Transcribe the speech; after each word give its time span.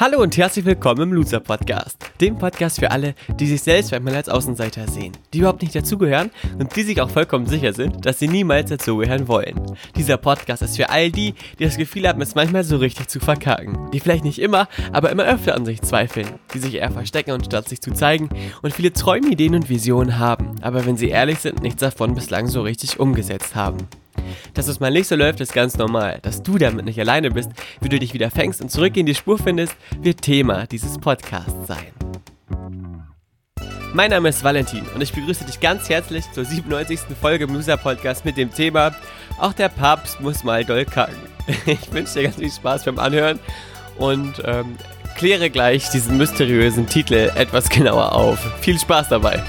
Hallo 0.00 0.22
und 0.22 0.38
herzlich 0.38 0.64
willkommen 0.64 1.02
im 1.02 1.12
Loser 1.12 1.38
Podcast, 1.38 1.98
dem 2.18 2.38
Podcast 2.38 2.80
für 2.80 2.90
alle, 2.90 3.14
die 3.38 3.46
sich 3.46 3.60
selbst 3.60 3.92
manchmal 3.92 4.16
als 4.16 4.30
Außenseiter 4.30 4.88
sehen, 4.88 5.12
die 5.32 5.40
überhaupt 5.40 5.60
nicht 5.60 5.74
dazugehören 5.74 6.30
und 6.58 6.74
die 6.74 6.82
sich 6.82 6.98
auch 7.02 7.10
vollkommen 7.10 7.44
sicher 7.44 7.74
sind, 7.74 8.06
dass 8.06 8.18
sie 8.18 8.26
niemals 8.26 8.70
dazugehören 8.70 9.28
wollen. 9.28 9.60
Dieser 9.94 10.16
Podcast 10.16 10.62
ist 10.62 10.76
für 10.76 10.88
all 10.88 11.12
die, 11.12 11.34
die 11.58 11.64
das 11.64 11.76
Gefühl 11.76 12.08
haben, 12.08 12.22
es 12.22 12.34
manchmal 12.34 12.64
so 12.64 12.78
richtig 12.78 13.08
zu 13.08 13.20
verkacken, 13.20 13.90
die 13.92 14.00
vielleicht 14.00 14.24
nicht 14.24 14.38
immer, 14.38 14.66
aber 14.92 15.10
immer 15.10 15.24
öfter 15.24 15.54
an 15.54 15.66
sich 15.66 15.82
zweifeln, 15.82 16.26
die 16.54 16.58
sich 16.58 16.74
eher 16.74 16.90
verstecken 16.90 17.32
und 17.32 17.44
statt 17.44 17.68
sich 17.68 17.82
zu 17.82 17.92
zeigen 17.92 18.30
und 18.62 18.72
viele 18.72 18.94
Träume, 18.94 19.28
Ideen 19.28 19.54
und 19.54 19.68
Visionen 19.68 20.18
haben, 20.18 20.54
aber 20.62 20.86
wenn 20.86 20.96
sie 20.96 21.10
ehrlich 21.10 21.40
sind, 21.40 21.62
nichts 21.62 21.80
davon 21.80 22.14
bislang 22.14 22.46
so 22.48 22.62
richtig 22.62 22.98
umgesetzt 22.98 23.54
haben. 23.54 23.88
Dass 24.54 24.68
es 24.68 24.80
mal 24.80 24.90
nicht 24.90 25.08
so 25.08 25.16
läuft, 25.16 25.40
ist 25.40 25.52
ganz 25.52 25.76
normal. 25.76 26.18
Dass 26.22 26.42
du 26.42 26.58
damit 26.58 26.84
nicht 26.84 27.00
alleine 27.00 27.30
bist, 27.30 27.50
wie 27.80 27.88
du 27.88 27.98
dich 27.98 28.14
wieder 28.14 28.30
fängst 28.30 28.60
und 28.60 28.70
zurück 28.70 28.96
in 28.96 29.06
die 29.06 29.14
Spur 29.14 29.38
findest, 29.38 29.76
wird 30.00 30.22
Thema 30.22 30.66
dieses 30.66 30.98
Podcasts 30.98 31.66
sein. 31.66 31.92
Mein 33.94 34.10
Name 34.10 34.30
ist 34.30 34.42
Valentin 34.42 34.86
und 34.94 35.02
ich 35.02 35.12
begrüße 35.12 35.44
dich 35.44 35.60
ganz 35.60 35.90
herzlich 35.90 36.24
zur 36.32 36.46
97. 36.46 37.00
Folge 37.20 37.44
im 37.44 37.52
Loser 37.52 37.76
Podcast 37.76 38.24
mit 38.24 38.38
dem 38.38 38.52
Thema 38.52 38.96
Auch 39.38 39.52
der 39.52 39.68
Papst 39.68 40.18
muss 40.20 40.44
mal 40.44 40.64
doll 40.64 40.86
kacken. 40.86 41.16
Ich 41.66 41.92
wünsche 41.92 42.14
dir 42.14 42.22
ganz 42.22 42.36
viel 42.36 42.50
Spaß 42.50 42.84
beim 42.84 42.98
Anhören 42.98 43.38
und 43.98 44.40
ähm, 44.44 44.76
kläre 45.16 45.50
gleich 45.50 45.90
diesen 45.90 46.16
mysteriösen 46.16 46.88
Titel 46.88 47.30
etwas 47.34 47.68
genauer 47.68 48.12
auf. 48.12 48.38
Viel 48.60 48.78
Spaß 48.78 49.08
dabei! 49.10 49.42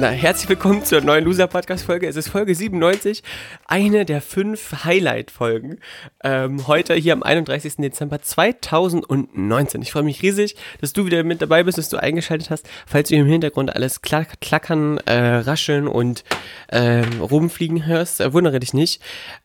Na, 0.00 0.08
herzlich 0.08 0.48
willkommen 0.48 0.82
zur 0.82 1.02
neuen 1.02 1.26
Loser 1.26 1.46
Podcast 1.46 1.84
Folge. 1.84 2.08
Es 2.08 2.16
ist 2.16 2.30
Folge 2.30 2.54
97, 2.54 3.22
eine 3.66 4.06
der 4.06 4.22
fünf 4.22 4.82
Highlight-Folgen. 4.86 5.78
Ähm, 6.24 6.66
heute 6.66 6.94
hier 6.94 7.12
am 7.12 7.22
31. 7.22 7.76
Dezember 7.76 8.22
2019. 8.22 9.82
Ich 9.82 9.92
freue 9.92 10.04
mich 10.04 10.22
riesig, 10.22 10.56
dass 10.80 10.94
du 10.94 11.04
wieder 11.04 11.22
mit 11.22 11.42
dabei 11.42 11.64
bist, 11.64 11.76
dass 11.76 11.90
du 11.90 11.98
eingeschaltet 11.98 12.48
hast. 12.48 12.66
Falls 12.86 13.10
du 13.10 13.16
im 13.16 13.26
Hintergrund 13.26 13.76
alles 13.76 14.00
klack 14.00 14.40
klackern, 14.40 14.96
äh, 15.04 15.40
rascheln 15.40 15.86
und 15.86 16.24
äh, 16.68 17.04
rumfliegen 17.20 17.84
hörst, 17.84 18.22
äh, 18.22 18.32
wundere 18.32 18.58
dich 18.58 18.72
nicht. 18.72 19.02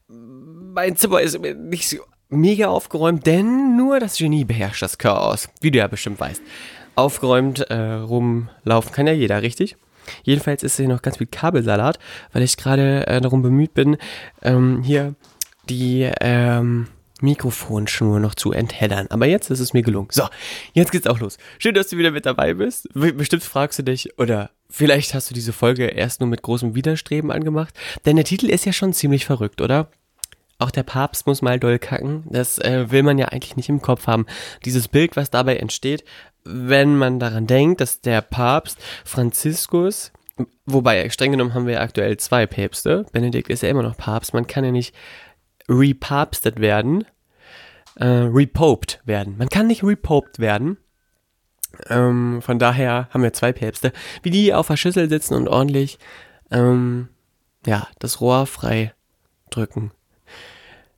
Mein 0.07 0.95
Zimmer 0.95 1.19
ist 1.19 1.37
nicht 1.37 1.89
so 1.89 1.97
mega 2.29 2.67
aufgeräumt, 2.67 3.25
denn 3.25 3.75
nur 3.75 3.99
das 3.99 4.19
Genie 4.19 4.45
beherrscht 4.45 4.81
das 4.81 4.97
Chaos, 4.97 5.49
wie 5.59 5.71
du 5.71 5.79
ja 5.79 5.87
bestimmt 5.87 6.21
weißt. 6.21 6.41
Aufgeräumt 6.95 7.59
äh, 7.69 7.75
rumlaufen 7.75 8.93
kann 8.93 9.05
ja 9.05 9.11
jeder, 9.11 9.41
richtig? 9.41 9.75
Jedenfalls 10.23 10.63
ist 10.63 10.77
hier 10.77 10.87
noch 10.87 11.01
ganz 11.01 11.17
viel 11.17 11.27
Kabelsalat, 11.27 11.99
weil 12.33 12.43
ich 12.43 12.57
gerade 12.57 13.07
äh, 13.07 13.21
darum 13.21 13.41
bemüht 13.41 13.73
bin, 13.73 13.97
ähm, 14.41 14.81
hier 14.83 15.15
die 15.69 16.09
ähm, 16.21 16.87
Mikrofonschnur 17.21 18.19
noch 18.19 18.35
zu 18.35 18.51
entheddern. 18.51 19.07
Aber 19.09 19.25
jetzt 19.25 19.49
ist 19.49 19.59
es 19.59 19.73
mir 19.73 19.81
gelungen. 19.81 20.09
So, 20.11 20.23
jetzt 20.73 20.91
geht's 20.91 21.07
auch 21.07 21.19
los. 21.19 21.37
Schön, 21.59 21.73
dass 21.73 21.87
du 21.87 21.97
wieder 21.97 22.11
mit 22.11 22.25
dabei 22.25 22.53
bist. 22.53 22.87
Bestimmt 22.93 23.43
fragst 23.43 23.79
du 23.79 23.83
dich, 23.83 24.17
oder 24.19 24.51
vielleicht 24.69 25.13
hast 25.13 25.29
du 25.29 25.33
diese 25.33 25.53
Folge 25.53 25.85
erst 25.85 26.19
nur 26.19 26.29
mit 26.29 26.41
großem 26.41 26.75
Widerstreben 26.75 27.31
angemacht. 27.31 27.73
Denn 28.05 28.15
der 28.15 28.25
Titel 28.25 28.49
ist 28.49 28.65
ja 28.65 28.73
schon 28.73 28.93
ziemlich 28.93 29.25
verrückt, 29.25 29.61
oder? 29.61 29.89
Auch 30.57 30.71
der 30.71 30.83
Papst 30.83 31.27
muss 31.27 31.41
mal 31.41 31.59
doll 31.59 31.79
kacken. 31.79 32.23
Das 32.29 32.59
äh, 32.59 32.89
will 32.89 33.03
man 33.03 33.17
ja 33.17 33.27
eigentlich 33.27 33.57
nicht 33.57 33.69
im 33.69 33.81
Kopf 33.81 34.07
haben. 34.07 34.25
Dieses 34.63 34.87
Bild, 34.87 35.15
was 35.17 35.29
dabei 35.29 35.57
entsteht, 35.57 36.05
wenn 36.45 36.95
man 36.95 37.19
daran 37.19 37.47
denkt, 37.47 37.81
dass 37.81 38.01
der 38.01 38.21
Papst 38.21 38.79
Franziskus, 39.03 40.11
wobei 40.65 41.09
streng 41.09 41.31
genommen 41.31 41.53
haben 41.53 41.67
wir 41.67 41.81
aktuell 41.81 42.17
zwei 42.17 42.45
Päpste, 42.45 43.05
Benedikt 43.11 43.49
ist 43.49 43.63
ja 43.63 43.69
immer 43.69 43.83
noch 43.83 43.97
Papst, 43.97 44.33
man 44.33 44.47
kann 44.47 44.63
ja 44.63 44.71
nicht 44.71 44.95
repapstet 45.67 46.59
werden, 46.59 47.05
äh, 47.95 48.05
repoped 48.05 49.01
werden. 49.05 49.37
Man 49.37 49.49
kann 49.49 49.67
nicht 49.67 49.83
repoped 49.83 50.39
werden. 50.39 50.77
Ähm, 51.89 52.41
von 52.41 52.59
daher 52.59 53.09
haben 53.11 53.23
wir 53.23 53.33
zwei 53.33 53.51
Päpste, 53.51 53.91
wie 54.23 54.29
die 54.29 54.53
auf 54.53 54.67
der 54.67 54.77
Schüssel 54.77 55.09
sitzen 55.09 55.33
und 55.33 55.47
ordentlich, 55.47 55.97
ähm, 56.51 57.09
ja, 57.65 57.87
das 57.99 58.21
Rohr 58.21 58.45
frei 58.45 58.93
drücken. 59.49 59.91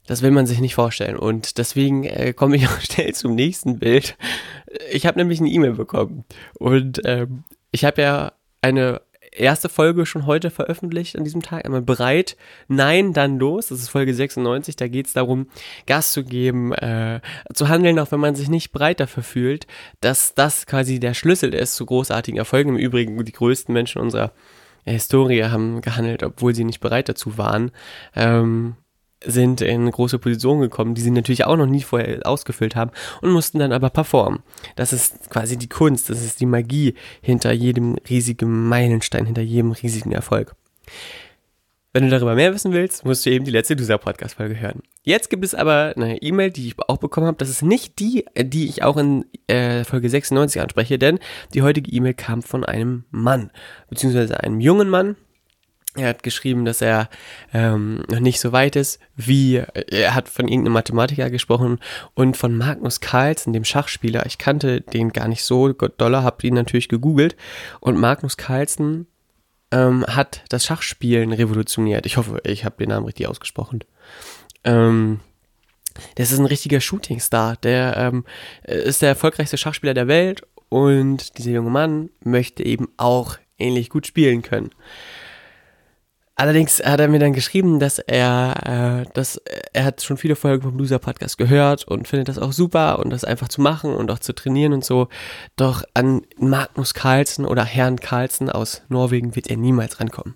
Das 0.07 0.21
will 0.21 0.31
man 0.31 0.47
sich 0.47 0.59
nicht 0.59 0.75
vorstellen. 0.75 1.17
Und 1.17 1.57
deswegen 1.57 2.03
äh, 2.05 2.33
komme 2.33 2.55
ich 2.55 2.67
auch 2.67 2.79
schnell 2.79 3.13
zum 3.13 3.35
nächsten 3.35 3.79
Bild. 3.79 4.17
Ich 4.91 5.05
habe 5.05 5.19
nämlich 5.19 5.39
eine 5.39 5.49
E-Mail 5.49 5.73
bekommen. 5.73 6.25
Und 6.59 7.01
ähm, 7.05 7.43
ich 7.71 7.85
habe 7.85 8.01
ja 8.01 8.31
eine 8.61 9.01
erste 9.31 9.69
Folge 9.69 10.05
schon 10.05 10.25
heute 10.25 10.49
veröffentlicht 10.49 11.17
an 11.17 11.23
diesem 11.23 11.41
Tag. 11.41 11.65
Einmal 11.65 11.81
bereit, 11.81 12.37
nein, 12.67 13.13
dann 13.13 13.39
los. 13.39 13.67
Das 13.67 13.79
ist 13.79 13.89
Folge 13.89 14.13
96. 14.13 14.75
Da 14.75 14.87
geht 14.87 15.07
es 15.07 15.13
darum, 15.13 15.47
Gas 15.85 16.11
zu 16.11 16.23
geben, 16.23 16.73
äh, 16.73 17.21
zu 17.53 17.69
handeln, 17.69 17.99
auch 17.99 18.11
wenn 18.11 18.19
man 18.19 18.35
sich 18.35 18.49
nicht 18.49 18.71
bereit 18.71 18.99
dafür 18.99 19.23
fühlt, 19.23 19.67
dass 20.01 20.33
das 20.33 20.65
quasi 20.65 20.99
der 20.99 21.13
Schlüssel 21.13 21.53
ist 21.53 21.75
zu 21.75 21.85
großartigen 21.85 22.37
Erfolgen. 22.37 22.69
Im 22.71 22.77
Übrigen, 22.77 23.23
die 23.23 23.31
größten 23.31 23.73
Menschen 23.73 24.01
unserer 24.01 24.31
Historie 24.85 25.43
haben 25.43 25.81
gehandelt, 25.81 26.23
obwohl 26.23 26.55
sie 26.55 26.63
nicht 26.63 26.79
bereit 26.79 27.09
dazu 27.09 27.37
waren. 27.37 27.71
Ähm, 28.15 28.75
sind 29.23 29.61
in 29.61 29.89
große 29.89 30.19
Positionen 30.19 30.61
gekommen, 30.61 30.95
die 30.95 31.01
sie 31.01 31.11
natürlich 31.11 31.45
auch 31.45 31.57
noch 31.57 31.65
nie 31.65 31.81
vorher 31.81 32.25
ausgefüllt 32.25 32.75
haben 32.75 32.91
und 33.21 33.31
mussten 33.31 33.59
dann 33.59 33.71
aber 33.71 33.89
performen. 33.89 34.43
Das 34.75 34.93
ist 34.93 35.29
quasi 35.29 35.57
die 35.57 35.69
Kunst, 35.69 36.09
das 36.09 36.23
ist 36.23 36.39
die 36.39 36.45
Magie 36.45 36.93
hinter 37.21 37.51
jedem 37.51 37.95
riesigen 38.09 38.67
Meilenstein, 38.67 39.25
hinter 39.25 39.41
jedem 39.41 39.71
riesigen 39.71 40.11
Erfolg. 40.11 40.55
Wenn 41.93 42.03
du 42.03 42.09
darüber 42.11 42.35
mehr 42.35 42.53
wissen 42.53 42.73
willst, 42.73 43.05
musst 43.05 43.25
du 43.25 43.31
eben 43.31 43.45
die 43.45 43.51
letzte 43.51 43.73
Loser 43.73 43.97
Podcast 43.97 44.35
Folge 44.35 44.59
hören. 44.59 44.83
Jetzt 45.01 45.31
gibt 45.31 45.43
es 45.43 45.55
aber 45.55 45.93
eine 45.95 46.21
E-Mail, 46.21 46.51
die 46.51 46.67
ich 46.67 46.75
auch 46.77 46.97
bekommen 46.97 47.25
habe. 47.25 47.37
Das 47.37 47.49
ist 47.49 47.63
nicht 47.63 47.97
die, 47.97 48.25
die 48.37 48.67
ich 48.67 48.83
auch 48.83 48.97
in 48.97 49.25
äh, 49.47 49.83
Folge 49.83 50.07
96 50.07 50.61
anspreche, 50.61 50.99
denn 50.99 51.17
die 51.55 51.63
heutige 51.63 51.89
E-Mail 51.89 52.13
kam 52.13 52.43
von 52.43 52.63
einem 52.63 53.05
Mann, 53.09 53.49
beziehungsweise 53.89 54.39
einem 54.43 54.59
jungen 54.59 54.89
Mann, 54.89 55.15
er 55.95 56.09
hat 56.09 56.23
geschrieben, 56.23 56.65
dass 56.65 56.81
er 56.81 57.09
ähm, 57.53 58.03
noch 58.09 58.19
nicht 58.19 58.39
so 58.39 58.51
weit 58.51 58.75
ist, 58.75 58.99
wie 59.15 59.55
er 59.55 60.13
hat 60.13 60.29
von 60.29 60.47
irgendeinem 60.47 60.73
Mathematiker 60.73 61.29
gesprochen 61.29 61.79
und 62.13 62.37
von 62.37 62.55
Magnus 62.55 62.99
Carlsen, 62.99 63.53
dem 63.53 63.63
Schachspieler. 63.63 64.25
Ich 64.25 64.37
kannte 64.37 64.81
den 64.81 65.11
gar 65.11 65.27
nicht 65.27 65.43
so 65.43 65.71
doller, 65.73 66.23
habe 66.23 66.45
ihn 66.45 66.53
natürlich 66.53 66.87
gegoogelt 66.87 67.35
und 67.79 67.97
Magnus 67.97 68.37
Carlsen 68.37 69.07
ähm, 69.71 70.05
hat 70.07 70.43
das 70.49 70.65
Schachspielen 70.65 71.33
revolutioniert. 71.33 72.05
Ich 72.05 72.17
hoffe, 72.17 72.41
ich 72.43 72.63
habe 72.63 72.77
den 72.77 72.89
Namen 72.89 73.05
richtig 73.05 73.27
ausgesprochen. 73.27 73.83
Ähm, 74.63 75.19
das 76.15 76.31
ist 76.31 76.39
ein 76.39 76.45
richtiger 76.45 76.79
Shootingstar. 76.79 77.57
Der 77.57 77.97
ähm, 77.97 78.25
ist 78.63 79.01
der 79.01 79.09
erfolgreichste 79.09 79.57
Schachspieler 79.57 79.93
der 79.93 80.07
Welt 80.07 80.43
und 80.69 81.37
dieser 81.37 81.51
junge 81.51 81.71
Mann 81.71 82.09
möchte 82.23 82.63
eben 82.63 82.87
auch 82.97 83.37
ähnlich 83.57 83.89
gut 83.89 84.05
spielen 84.05 84.41
können. 84.41 84.69
Allerdings 86.39 86.79
hat 86.83 86.99
er 86.99 87.07
mir 87.07 87.17
dann 87.17 87.33
geschrieben, 87.33 87.79
dass 87.79 87.97
er, 87.97 89.05
äh, 89.07 89.11
dass 89.15 89.41
er 89.73 89.83
hat 89.83 90.03
schon 90.03 90.17
viele 90.17 90.35
Folgen 90.35 90.61
vom 90.61 90.77
Loser 90.77 90.99
Podcast 90.99 91.39
gehört 91.39 91.87
und 91.87 92.07
findet 92.07 92.29
das 92.29 92.37
auch 92.37 92.51
super 92.51 92.99
und 92.99 93.09
das 93.09 93.23
einfach 93.23 93.47
zu 93.47 93.59
machen 93.59 93.95
und 93.95 94.11
auch 94.11 94.19
zu 94.19 94.33
trainieren 94.33 94.71
und 94.73 94.85
so. 94.85 95.07
Doch 95.55 95.83
an 95.95 96.21
Magnus 96.37 96.93
Carlsen 96.93 97.43
oder 97.43 97.65
Herrn 97.65 97.99
Carlsen 97.99 98.51
aus 98.51 98.83
Norwegen 98.87 99.35
wird 99.35 99.47
er 99.47 99.57
niemals 99.57 99.99
rankommen. 99.99 100.35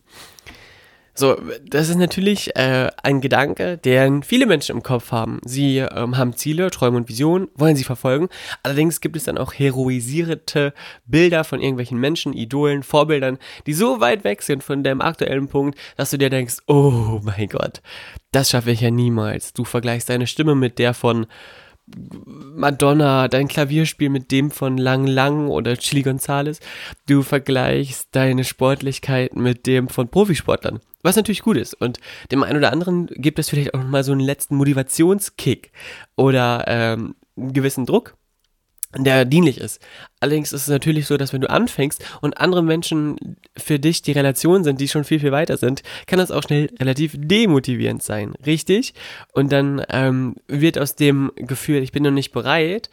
So, 1.13 1.37
das 1.65 1.89
ist 1.89 1.97
natürlich 1.97 2.55
äh, 2.55 2.89
ein 3.03 3.19
Gedanke, 3.19 3.77
den 3.77 4.23
viele 4.23 4.45
Menschen 4.45 4.77
im 4.77 4.83
Kopf 4.83 5.11
haben. 5.11 5.41
Sie 5.43 5.79
ähm, 5.79 6.17
haben 6.17 6.35
Ziele, 6.37 6.71
Träume 6.71 6.97
und 6.97 7.09
Visionen, 7.09 7.49
wollen 7.55 7.75
sie 7.75 7.83
verfolgen. 7.83 8.29
Allerdings 8.63 9.01
gibt 9.01 9.17
es 9.17 9.25
dann 9.25 9.37
auch 9.37 9.53
heroisierte 9.53 10.73
Bilder 11.05 11.43
von 11.43 11.59
irgendwelchen 11.59 11.99
Menschen, 11.99 12.33
Idolen, 12.33 12.81
Vorbildern, 12.81 13.39
die 13.67 13.73
so 13.73 13.99
weit 13.99 14.23
weg 14.23 14.41
sind 14.41 14.63
von 14.63 14.83
dem 14.83 15.01
aktuellen 15.01 15.49
Punkt, 15.49 15.77
dass 15.97 16.11
du 16.11 16.17
dir 16.17 16.29
denkst, 16.29 16.59
oh 16.67 17.19
mein 17.23 17.47
Gott, 17.47 17.81
das 18.31 18.49
schaffe 18.49 18.71
ich 18.71 18.79
ja 18.79 18.89
niemals. 18.89 19.51
Du 19.51 19.65
vergleichst 19.65 20.09
deine 20.09 20.27
Stimme 20.27 20.55
mit 20.55 20.79
der 20.79 20.93
von 20.93 21.27
Madonna, 22.25 23.27
dein 23.27 23.47
Klavierspiel 23.47 24.09
mit 24.09 24.31
dem 24.31 24.51
von 24.51 24.77
Lang 24.77 25.07
Lang 25.07 25.47
oder 25.47 25.77
Chili 25.77 26.03
Gonzales. 26.03 26.59
Du 27.07 27.23
vergleichst 27.23 28.09
deine 28.11 28.43
Sportlichkeit 28.43 29.35
mit 29.35 29.65
dem 29.67 29.87
von 29.87 30.09
Profisportlern. 30.09 30.79
Was 31.03 31.15
natürlich 31.15 31.41
gut 31.41 31.57
ist. 31.57 31.73
Und 31.73 31.99
dem 32.31 32.43
einen 32.43 32.59
oder 32.59 32.71
anderen 32.71 33.07
gibt 33.07 33.39
es 33.39 33.49
vielleicht 33.49 33.73
auch 33.73 33.79
nochmal 33.79 34.03
so 34.03 34.11
einen 34.11 34.21
letzten 34.21 34.55
Motivationskick 34.55 35.71
oder 36.15 36.65
ähm, 36.67 37.15
einen 37.35 37.53
gewissen 37.53 37.85
Druck 37.85 38.15
der 38.97 39.25
dienlich 39.25 39.59
ist. 39.59 39.81
Allerdings 40.19 40.53
ist 40.53 40.63
es 40.63 40.67
natürlich 40.67 41.07
so, 41.07 41.17
dass 41.17 41.33
wenn 41.33 41.41
du 41.41 41.49
anfängst 41.49 42.03
und 42.21 42.37
andere 42.37 42.63
Menschen 42.63 43.37
für 43.57 43.79
dich 43.79 44.01
die 44.01 44.11
Relation 44.11 44.63
sind, 44.63 44.81
die 44.81 44.87
schon 44.87 45.03
viel, 45.03 45.19
viel 45.19 45.31
weiter 45.31 45.57
sind, 45.57 45.83
kann 46.07 46.19
das 46.19 46.31
auch 46.31 46.43
schnell 46.43 46.69
relativ 46.79 47.15
demotivierend 47.17 48.03
sein, 48.03 48.33
richtig? 48.45 48.93
Und 49.33 49.51
dann 49.51 49.83
ähm, 49.89 50.35
wird 50.47 50.77
aus 50.77 50.95
dem 50.95 51.31
Gefühl, 51.35 51.81
ich 51.81 51.91
bin 51.91 52.03
noch 52.03 52.11
nicht 52.11 52.31
bereit, 52.31 52.89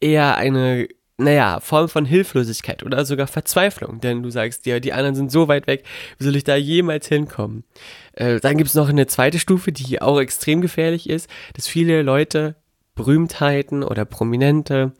eher 0.00 0.36
eine 0.36 0.88
naja, 1.20 1.58
Form 1.58 1.88
von 1.88 2.04
Hilflosigkeit 2.04 2.84
oder 2.84 3.04
sogar 3.04 3.26
Verzweiflung, 3.26 4.00
denn 4.00 4.22
du 4.22 4.30
sagst 4.30 4.64
dir, 4.66 4.78
die 4.78 4.92
anderen 4.92 5.16
sind 5.16 5.32
so 5.32 5.48
weit 5.48 5.66
weg, 5.66 5.84
wie 6.16 6.24
soll 6.24 6.36
ich 6.36 6.44
da 6.44 6.54
jemals 6.54 7.08
hinkommen? 7.08 7.64
Äh, 8.12 8.38
dann 8.38 8.56
gibt's 8.56 8.74
noch 8.74 8.88
eine 8.88 9.08
zweite 9.08 9.40
Stufe, 9.40 9.72
die 9.72 10.00
auch 10.00 10.20
extrem 10.20 10.60
gefährlich 10.60 11.10
ist, 11.10 11.28
dass 11.54 11.66
viele 11.66 12.02
Leute, 12.02 12.54
Berühmtheiten 12.98 13.82
oder 13.82 14.04
Prominente 14.04 14.92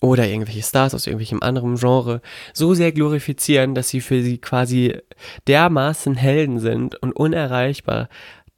oder 0.00 0.26
irgendwelche 0.26 0.62
Stars 0.62 0.94
aus 0.94 1.06
irgendwelchem 1.06 1.42
anderen 1.42 1.76
Genre 1.76 2.22
so 2.54 2.72
sehr 2.72 2.92
glorifizieren, 2.92 3.74
dass 3.74 3.90
sie 3.90 4.00
für 4.00 4.22
sie 4.22 4.38
quasi 4.38 4.96
dermaßen 5.46 6.14
Helden 6.14 6.58
sind 6.58 6.96
und 7.02 7.12
unerreichbar, 7.12 8.08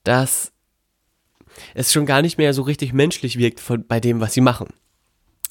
dass 0.05 0.53
es 1.75 1.93
schon 1.93 2.07
gar 2.07 2.23
nicht 2.23 2.39
mehr 2.39 2.55
so 2.55 2.63
richtig 2.63 2.93
menschlich 2.93 3.39
wirkt 3.39 3.61
von, 3.61 3.85
bei 3.87 3.99
dem, 3.99 4.21
was 4.21 4.35
sie 4.35 4.41
machen. 4.41 4.69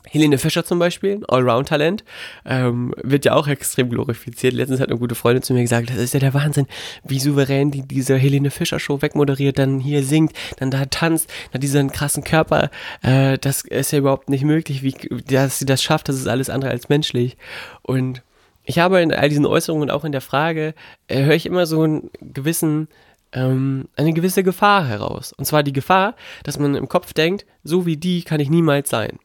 Helene 0.10 0.38
Fischer 0.38 0.66
zum 0.66 0.80
Beispiel, 0.80 1.24
Allround-Talent, 1.28 2.04
ähm, 2.46 2.94
wird 3.02 3.26
ja 3.26 3.34
auch 3.34 3.48
extrem 3.48 3.90
glorifiziert. 3.90 4.54
Letztens 4.54 4.80
hat 4.80 4.90
eine 4.90 5.00
gute 5.00 5.16
Freundin 5.16 5.44
zu 5.44 5.54
mir 5.54 5.62
gesagt, 5.62 5.90
das 5.90 5.98
ist 5.98 6.14
ja 6.14 6.20
der 6.20 6.34
Wahnsinn, 6.34 6.68
wie 7.04 7.20
souverän 7.20 7.72
die 7.72 7.84
diese 7.84 8.18
Helene 8.18 8.52
Fischer-Show 8.52 9.02
wegmoderiert, 9.02 9.60
dann 9.60 9.80
hier 9.80 10.04
singt, 10.04 10.34
dann 10.58 10.72
da 10.72 10.86
tanzt, 10.86 11.30
dann 11.52 11.62
diesen 11.62 11.92
krassen 11.92 12.24
Körper. 12.24 12.70
Äh, 13.02 13.38
das 13.38 13.62
ist 13.62 13.92
ja 13.92 14.00
überhaupt 14.00 14.30
nicht 14.30 14.44
möglich, 14.44 14.84
wie 14.84 14.96
dass 15.28 15.60
sie 15.60 15.66
das 15.66 15.84
schafft, 15.84 16.10
das 16.10 16.18
ist 16.18 16.28
alles 16.28 16.50
andere 16.50 16.72
als 16.72 16.90
menschlich. 16.90 17.38
Und 17.82 18.24
ich 18.64 18.80
habe 18.80 19.02
in 19.02 19.14
all 19.14 19.30
diesen 19.30 19.46
Äußerungen 19.46 19.90
und 19.90 19.96
auch 19.96 20.06
in 20.06 20.12
der 20.12 20.22
Frage, 20.22 20.74
äh, 21.08 21.24
höre 21.24 21.36
ich 21.36 21.46
immer 21.46 21.66
so 21.66 21.84
einen 21.84 22.10
gewissen 22.22 22.88
ähm, 23.34 23.88
eine 23.96 24.12
gewisse 24.12 24.44
Gefahr 24.44 24.86
heraus. 24.86 25.32
Und 25.32 25.46
zwar 25.46 25.64
die 25.64 25.72
Gefahr, 25.72 26.16
dass 26.44 26.60
man 26.60 26.76
im 26.76 26.90
Kopf 26.90 27.14
denkt, 27.14 27.46
so 27.64 27.86
wie 27.86 27.96
die 27.96 28.24
kann 28.24 28.42
ich 28.42 28.50
niemals 28.50 28.90
sein 28.90 29.20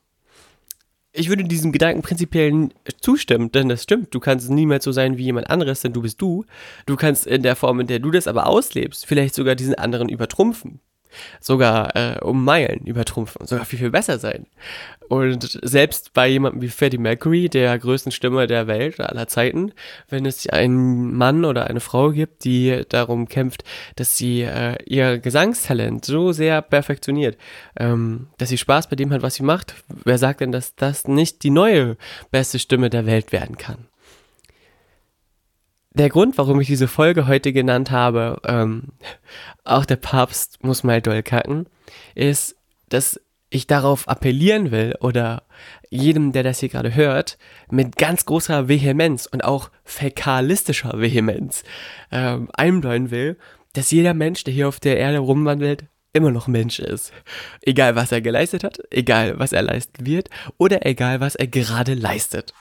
ich 1.16 1.28
würde 1.28 1.44
diesem 1.44 1.72
Gedanken 1.72 2.02
prinzipiell 2.02 2.68
zustimmen, 3.00 3.50
denn 3.50 3.68
das 3.68 3.82
stimmt. 3.82 4.14
Du 4.14 4.20
kannst 4.20 4.50
niemals 4.50 4.84
so 4.84 4.92
sein 4.92 5.16
wie 5.16 5.24
jemand 5.24 5.50
anderes, 5.50 5.80
denn 5.80 5.92
du 5.92 6.02
bist 6.02 6.20
du. 6.20 6.44
Du 6.84 6.96
kannst 6.96 7.26
in 7.26 7.42
der 7.42 7.56
Form, 7.56 7.80
in 7.80 7.86
der 7.86 7.98
du 7.98 8.10
das 8.10 8.28
aber 8.28 8.46
auslebst, 8.46 9.06
vielleicht 9.06 9.34
sogar 9.34 9.54
diesen 9.54 9.74
anderen 9.74 10.08
übertrumpfen 10.08 10.80
sogar 11.40 11.94
äh, 11.96 12.18
um 12.20 12.44
Meilen 12.44 12.86
übertrumpfen, 12.86 13.46
sogar 13.46 13.64
viel, 13.64 13.78
viel 13.78 13.90
besser 13.90 14.18
sein. 14.18 14.46
Und 15.08 15.58
selbst 15.62 16.12
bei 16.14 16.26
jemandem 16.26 16.62
wie 16.62 16.68
Freddie 16.68 16.98
Mercury, 16.98 17.48
der 17.48 17.78
größten 17.78 18.10
Stimme 18.10 18.46
der 18.46 18.66
Welt 18.66 18.98
aller 19.00 19.28
Zeiten, 19.28 19.72
wenn 20.08 20.26
es 20.26 20.48
einen 20.48 21.14
Mann 21.14 21.44
oder 21.44 21.68
eine 21.68 21.80
Frau 21.80 22.10
gibt, 22.10 22.44
die 22.44 22.82
darum 22.88 23.28
kämpft, 23.28 23.62
dass 23.94 24.16
sie 24.16 24.42
äh, 24.42 24.76
ihr 24.84 25.18
Gesangstalent 25.18 26.04
so 26.04 26.32
sehr 26.32 26.60
perfektioniert, 26.60 27.36
ähm, 27.78 28.28
dass 28.38 28.48
sie 28.48 28.58
Spaß 28.58 28.88
bei 28.88 28.96
dem 28.96 29.12
hat, 29.12 29.22
was 29.22 29.36
sie 29.36 29.44
macht, 29.44 29.74
wer 30.04 30.18
sagt 30.18 30.40
denn, 30.40 30.52
dass 30.52 30.74
das 30.74 31.06
nicht 31.06 31.42
die 31.44 31.50
neue 31.50 31.96
beste 32.30 32.58
Stimme 32.58 32.90
der 32.90 33.06
Welt 33.06 33.32
werden 33.32 33.56
kann? 33.56 33.86
Der 35.96 36.10
Grund, 36.10 36.36
warum 36.38 36.60
ich 36.60 36.66
diese 36.66 36.88
Folge 36.88 37.26
heute 37.26 37.52
genannt 37.52 37.90
habe, 37.90 38.40
ähm, 38.46 38.92
auch 39.64 39.84
der 39.84 39.96
Papst 39.96 40.62
muss 40.62 40.84
mal 40.84 41.00
doll 41.00 41.22
kacken, 41.22 41.66
ist, 42.14 42.56
dass 42.88 43.20
ich 43.48 43.66
darauf 43.66 44.08
appellieren 44.08 44.70
will 44.70 44.94
oder 45.00 45.44
jedem, 45.88 46.32
der 46.32 46.42
das 46.42 46.60
hier 46.60 46.68
gerade 46.68 46.94
hört, 46.94 47.38
mit 47.70 47.96
ganz 47.96 48.26
großer 48.26 48.68
Vehemenz 48.68 49.26
und 49.26 49.44
auch 49.44 49.70
fäkalistischer 49.84 51.00
Vehemenz 51.00 51.62
ähm, 52.10 52.48
einbläuen 52.52 53.10
will, 53.10 53.38
dass 53.72 53.90
jeder 53.90 54.14
Mensch, 54.14 54.44
der 54.44 54.52
hier 54.52 54.68
auf 54.68 54.80
der 54.80 54.98
Erde 54.98 55.18
rumwandelt, 55.18 55.84
immer 56.12 56.30
noch 56.30 56.48
Mensch 56.48 56.78
ist. 56.78 57.12
Egal, 57.60 57.94
was 57.94 58.10
er 58.10 58.20
geleistet 58.20 58.64
hat, 58.64 58.80
egal, 58.90 59.38
was 59.38 59.52
er 59.52 59.62
leisten 59.62 60.06
wird 60.06 60.30
oder 60.56 60.84
egal, 60.86 61.20
was 61.20 61.34
er 61.34 61.46
gerade 61.46 61.94
leistet. 61.94 62.54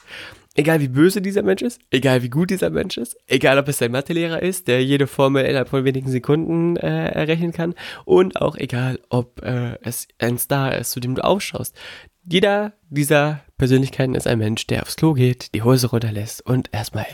Egal 0.57 0.79
wie 0.79 0.87
böse 0.87 1.21
dieser 1.21 1.43
Mensch 1.43 1.61
ist, 1.61 1.81
egal 1.91 2.23
wie 2.23 2.29
gut 2.29 2.49
dieser 2.49 2.69
Mensch 2.69 2.97
ist, 2.97 3.17
egal 3.27 3.59
ob 3.59 3.67
es 3.67 3.81
ein 3.81 3.91
Mathelehrer 3.91 4.41
ist, 4.41 4.69
der 4.69 4.81
jede 4.83 5.05
Formel 5.05 5.43
innerhalb 5.43 5.67
von 5.67 5.83
wenigen 5.83 6.09
Sekunden 6.09 6.77
äh, 6.77 7.09
errechnen 7.09 7.51
kann 7.51 7.75
und 8.05 8.41
auch 8.41 8.55
egal, 8.55 8.99
ob 9.09 9.43
äh, 9.43 9.77
es 9.81 10.07
ein 10.17 10.37
Star 10.37 10.77
ist, 10.77 10.91
zu 10.91 11.01
dem 11.01 11.13
du 11.15 11.25
aufschaust. 11.25 11.75
Jeder 12.23 12.71
dieser 12.89 13.41
Persönlichkeiten 13.57 14.15
ist 14.15 14.27
ein 14.27 14.39
Mensch, 14.39 14.65
der 14.65 14.83
aufs 14.83 14.95
Klo 14.95 15.13
geht, 15.13 15.53
die 15.53 15.61
Hose 15.61 15.87
runterlässt 15.87 16.45
und 16.45 16.69
erstmal 16.71 17.05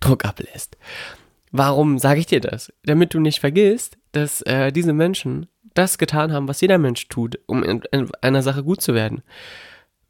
Druck 0.00 0.24
ablässt. 0.24 0.76
Warum 1.52 1.98
sage 1.98 2.18
ich 2.18 2.26
dir 2.26 2.40
das? 2.40 2.72
Damit 2.82 3.14
du 3.14 3.20
nicht 3.20 3.38
vergisst, 3.38 3.96
dass 4.10 4.42
äh, 4.42 4.72
diese 4.72 4.92
Menschen 4.92 5.46
das 5.72 5.98
getan 5.98 6.32
haben, 6.32 6.48
was 6.48 6.60
jeder 6.60 6.78
Mensch 6.78 7.06
tut, 7.06 7.38
um 7.46 7.62
in, 7.62 7.82
in 7.92 8.10
einer 8.20 8.42
Sache 8.42 8.64
gut 8.64 8.82
zu 8.82 8.94
werden. 8.94 9.22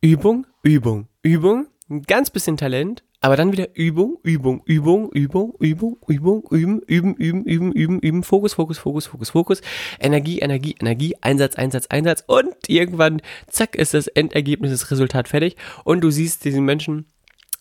Übung, 0.00 0.46
Übung, 0.62 1.08
Übung, 1.22 1.66
ein 1.90 2.02
ganz 2.02 2.30
bisschen 2.30 2.56
Talent, 2.56 3.02
aber 3.20 3.36
dann 3.36 3.52
wieder 3.52 3.74
Übung, 3.74 4.18
Übung, 4.22 4.62
Übung, 4.66 5.10
Übung, 5.10 5.54
Übung, 5.58 5.96
Übung, 6.06 6.44
üben, 6.50 6.80
üben, 6.86 7.14
üben, 7.16 7.44
üben, 7.44 7.72
üben, 7.72 7.98
üben, 8.00 8.22
Fokus, 8.22 8.54
Fokus, 8.54 8.78
Fokus, 8.78 9.06
Fokus, 9.06 9.30
Fokus, 9.30 9.60
Energie, 9.98 10.38
Energie, 10.38 10.76
Energie, 10.78 11.16
Einsatz, 11.20 11.56
Einsatz, 11.56 11.86
Einsatz 11.86 12.24
und 12.26 12.54
irgendwann, 12.68 13.22
zack, 13.48 13.74
ist 13.74 13.94
das 13.94 14.06
Endergebnis, 14.06 14.70
das 14.70 14.90
Resultat 14.90 15.28
fertig 15.28 15.56
und 15.84 16.02
du 16.02 16.10
siehst 16.10 16.44
diesen 16.44 16.64
Menschen 16.64 17.06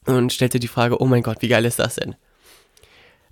und 0.05 0.31
stellst 0.31 0.55
dir 0.55 0.59
die 0.59 0.67
Frage, 0.67 1.01
oh 1.01 1.05
mein 1.05 1.23
Gott, 1.23 1.41
wie 1.41 1.47
geil 1.47 1.65
ist 1.65 1.79
das 1.79 1.95
denn? 1.95 2.15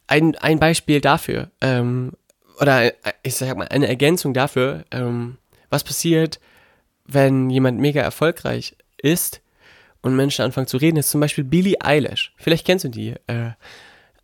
Ein, 0.07 0.35
ein 0.35 0.59
Beispiel 0.59 1.01
dafür, 1.01 1.51
ähm, 1.61 2.13
oder 2.59 2.93
ich 3.23 3.35
sag 3.35 3.57
mal, 3.57 3.67
eine 3.67 3.87
Ergänzung 3.87 4.33
dafür, 4.33 4.85
ähm, 4.91 5.37
was 5.69 5.83
passiert, 5.83 6.39
wenn 7.05 7.49
jemand 7.49 7.79
mega 7.79 8.01
erfolgreich 8.01 8.75
ist, 8.97 9.41
und 10.05 10.15
Menschen 10.15 10.45
anfangen 10.45 10.67
zu 10.67 10.77
reden, 10.77 10.97
ist 10.97 11.09
zum 11.09 11.19
Beispiel 11.19 11.43
Billie 11.43 11.81
Eilish. 11.81 12.31
Vielleicht 12.37 12.63
kennst 12.63 12.85
du 12.85 12.89
die. 12.89 13.15
Äh, 13.25 13.53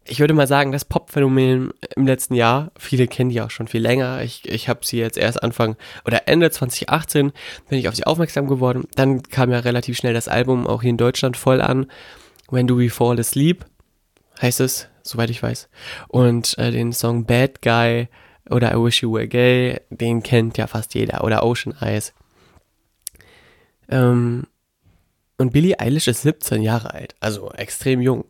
ich 0.06 0.19
würde 0.19 0.36
mal 0.36 0.45
sagen, 0.45 0.72
das 0.72 0.86
Pop-Phänomen 0.86 1.72
im 1.95 2.06
letzten 2.06 2.36
Jahr, 2.36 2.72
viele 2.78 3.07
kennen 3.07 3.31
die 3.31 3.42
auch 3.42 3.50
schon 3.50 3.68
viel 3.68 3.81
länger. 3.81 4.22
Ich, 4.22 4.48
ich 4.48 4.69
habe 4.69 4.86
sie 4.86 5.00
jetzt 5.00 5.18
erst 5.18 5.42
Anfang 5.42 5.78
oder 6.06 6.28
Ende 6.28 6.51
2018 6.51 7.31
bin 7.68 7.80
ich 7.80 7.88
auf 7.88 7.95
sie 7.95 8.06
aufmerksam 8.06 8.48
geworden. 8.48 8.88
Dann 8.94 9.24
kam 9.24 9.51
ja 9.51 9.57
relativ 9.57 9.98
schnell 9.98 10.13
das 10.13 10.28
Album 10.28 10.68
auch 10.68 10.83
hier 10.83 10.92
in 10.92 10.98
Deutschland 10.98 11.36
voll 11.36 11.62
an. 11.62 11.88
When 12.51 12.68
Do 12.68 12.78
We 12.78 12.92
Fall 12.92 13.19
Asleep 13.19 13.66
heißt 14.39 14.60
es, 14.60 14.88
soweit 15.01 15.31
ich 15.31 15.42
weiß. 15.42 15.68
Und 16.10 16.60
äh, 16.60 16.69
den 16.69 16.94
Song 16.94 17.25
Bad 17.25 17.63
Guy 17.63 18.07
oder 18.51 18.72
I 18.72 18.75
Wish 18.75 19.01
You 19.01 19.13
Were 19.13 19.28
Gay, 19.28 19.81
den 19.89 20.22
kennt 20.22 20.60
ja 20.60 20.68
fast 20.68 20.94
jeder. 20.94 21.24
Oder 21.24 21.44
Ocean 21.44 21.75
Eyes. 21.81 22.13
Ähm, 23.89 24.45
und 25.41 25.51
Billie 25.51 25.79
Eilish 25.79 26.07
ist 26.07 26.21
17 26.21 26.61
Jahre 26.61 26.94
alt, 26.94 27.16
also 27.19 27.51
extrem 27.51 28.01
jung. 28.01 28.25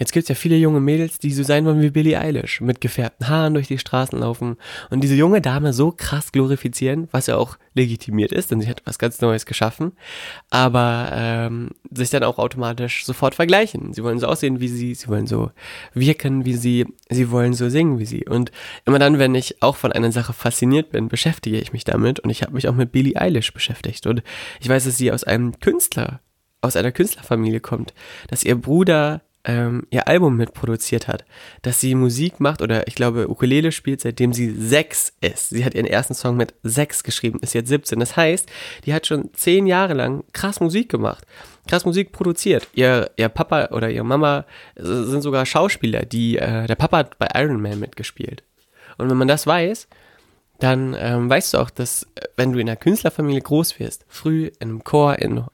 Jetzt 0.00 0.12
gibt 0.12 0.24
es 0.24 0.28
ja 0.30 0.34
viele 0.34 0.56
junge 0.56 0.80
Mädels, 0.80 1.18
die 1.18 1.30
so 1.30 1.42
sein 1.42 1.66
wollen 1.66 1.82
wie 1.82 1.90
Billie 1.90 2.18
Eilish, 2.18 2.62
mit 2.62 2.80
gefärbten 2.80 3.28
Haaren 3.28 3.52
durch 3.52 3.68
die 3.68 3.76
Straßen 3.76 4.18
laufen 4.18 4.56
und 4.88 5.02
diese 5.02 5.14
junge 5.14 5.42
Dame 5.42 5.74
so 5.74 5.92
krass 5.92 6.32
glorifizieren, 6.32 7.08
was 7.10 7.26
ja 7.26 7.36
auch 7.36 7.58
legitimiert 7.74 8.32
ist, 8.32 8.50
denn 8.50 8.62
sie 8.62 8.68
hat 8.68 8.80
was 8.86 8.98
ganz 8.98 9.20
Neues 9.20 9.44
geschaffen, 9.44 9.92
aber 10.48 11.10
ähm, 11.12 11.72
sich 11.90 12.08
dann 12.08 12.24
auch 12.24 12.38
automatisch 12.38 13.04
sofort 13.04 13.34
vergleichen. 13.34 13.92
Sie 13.92 14.02
wollen 14.02 14.18
so 14.18 14.26
aussehen 14.26 14.58
wie 14.58 14.68
sie, 14.68 14.94
sie 14.94 15.08
wollen 15.08 15.26
so 15.26 15.50
wirken 15.92 16.46
wie 16.46 16.54
sie, 16.54 16.86
sie 17.10 17.30
wollen 17.30 17.52
so 17.52 17.68
singen 17.68 17.98
wie 17.98 18.06
sie. 18.06 18.24
Und 18.26 18.52
immer 18.86 18.98
dann, 18.98 19.18
wenn 19.18 19.34
ich 19.34 19.62
auch 19.62 19.76
von 19.76 19.92
einer 19.92 20.12
Sache 20.12 20.32
fasziniert 20.32 20.92
bin, 20.92 21.08
beschäftige 21.08 21.58
ich 21.58 21.74
mich 21.74 21.84
damit 21.84 22.20
und 22.20 22.30
ich 22.30 22.42
habe 22.42 22.54
mich 22.54 22.68
auch 22.68 22.74
mit 22.74 22.90
Billie 22.90 23.20
Eilish 23.20 23.52
beschäftigt 23.52 24.06
und 24.06 24.22
ich 24.60 24.68
weiß, 24.70 24.84
dass 24.84 24.96
sie 24.96 25.12
aus 25.12 25.24
einem 25.24 25.60
Künstler 25.60 26.20
aus 26.60 26.76
einer 26.76 26.92
Künstlerfamilie 26.92 27.60
kommt, 27.60 27.94
dass 28.28 28.44
ihr 28.44 28.54
Bruder 28.56 29.22
ähm, 29.44 29.86
ihr 29.90 30.06
Album 30.06 30.36
mitproduziert 30.36 31.08
hat, 31.08 31.24
dass 31.62 31.80
sie 31.80 31.94
Musik 31.94 32.40
macht 32.40 32.60
oder 32.60 32.86
ich 32.86 32.94
glaube 32.94 33.30
Ukulele 33.30 33.72
spielt, 33.72 34.00
seitdem 34.00 34.32
sie 34.32 34.50
sechs 34.50 35.14
ist. 35.20 35.50
Sie 35.50 35.64
hat 35.64 35.74
ihren 35.74 35.86
ersten 35.86 36.14
Song 36.14 36.36
mit 36.36 36.54
sechs 36.62 37.02
geschrieben, 37.02 37.38
ist 37.40 37.54
jetzt 37.54 37.68
17. 37.68 37.98
Das 38.00 38.16
heißt, 38.16 38.50
die 38.84 38.92
hat 38.92 39.06
schon 39.06 39.32
zehn 39.32 39.66
Jahre 39.66 39.94
lang 39.94 40.24
krass 40.32 40.60
Musik 40.60 40.90
gemacht, 40.90 41.24
krass 41.66 41.86
Musik 41.86 42.12
produziert. 42.12 42.68
Ihr, 42.74 43.10
ihr 43.16 43.30
Papa 43.30 43.70
oder 43.72 43.90
ihre 43.90 44.04
Mama 44.04 44.44
sind 44.76 45.22
sogar 45.22 45.46
Schauspieler, 45.46 46.04
die, 46.04 46.36
äh, 46.36 46.66
der 46.66 46.74
Papa 46.74 46.98
hat 46.98 47.18
bei 47.18 47.28
Iron 47.34 47.62
Man 47.62 47.80
mitgespielt. 47.80 48.42
Und 48.98 49.08
wenn 49.08 49.16
man 49.16 49.28
das 49.28 49.46
weiß, 49.46 49.88
dann 50.60 50.94
ähm, 50.98 51.28
weißt 51.28 51.54
du 51.54 51.58
auch, 51.58 51.70
dass 51.70 52.04
äh, 52.14 52.26
wenn 52.36 52.52
du 52.52 52.58
in 52.58 52.68
einer 52.68 52.76
Künstlerfamilie 52.76 53.40
groß 53.40 53.80
wirst, 53.80 54.04
früh 54.08 54.50
in 54.60 54.68
einem 54.68 54.84
Chor 54.84 55.18
in 55.18 55.44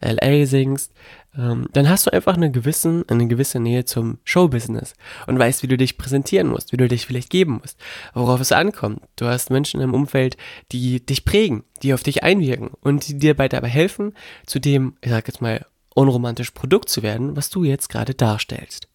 LA 0.00 0.46
singst, 0.46 0.92
ähm, 1.36 1.68
dann 1.72 1.88
hast 1.88 2.06
du 2.06 2.12
einfach 2.12 2.36
eine, 2.36 2.50
gewissen, 2.50 3.04
eine 3.08 3.26
gewisse 3.26 3.60
Nähe 3.60 3.84
zum 3.84 4.18
Showbusiness 4.24 4.94
und 5.26 5.38
weißt, 5.38 5.62
wie 5.62 5.66
du 5.66 5.76
dich 5.76 5.98
präsentieren 5.98 6.48
musst, 6.48 6.72
wie 6.72 6.76
du 6.76 6.88
dich 6.88 7.06
vielleicht 7.06 7.30
geben 7.30 7.60
musst, 7.62 7.78
worauf 8.14 8.40
es 8.40 8.52
ankommt. 8.52 9.02
Du 9.16 9.26
hast 9.26 9.50
Menschen 9.50 9.80
im 9.80 9.94
Umfeld, 9.94 10.36
die 10.72 11.04
dich 11.04 11.24
prägen, 11.24 11.64
die 11.82 11.92
auf 11.92 12.02
dich 12.02 12.22
einwirken 12.22 12.70
und 12.80 13.06
die 13.08 13.18
dir 13.18 13.34
dabei 13.34 13.68
helfen, 13.68 14.14
zu 14.46 14.60
dem, 14.60 14.96
ich 15.02 15.10
sag 15.10 15.26
jetzt 15.26 15.42
mal, 15.42 15.66
unromantisch 15.94 16.52
Produkt 16.52 16.88
zu 16.88 17.02
werden, 17.02 17.36
was 17.36 17.50
du 17.50 17.64
jetzt 17.64 17.88
gerade 17.88 18.14
darstellst. 18.14 18.88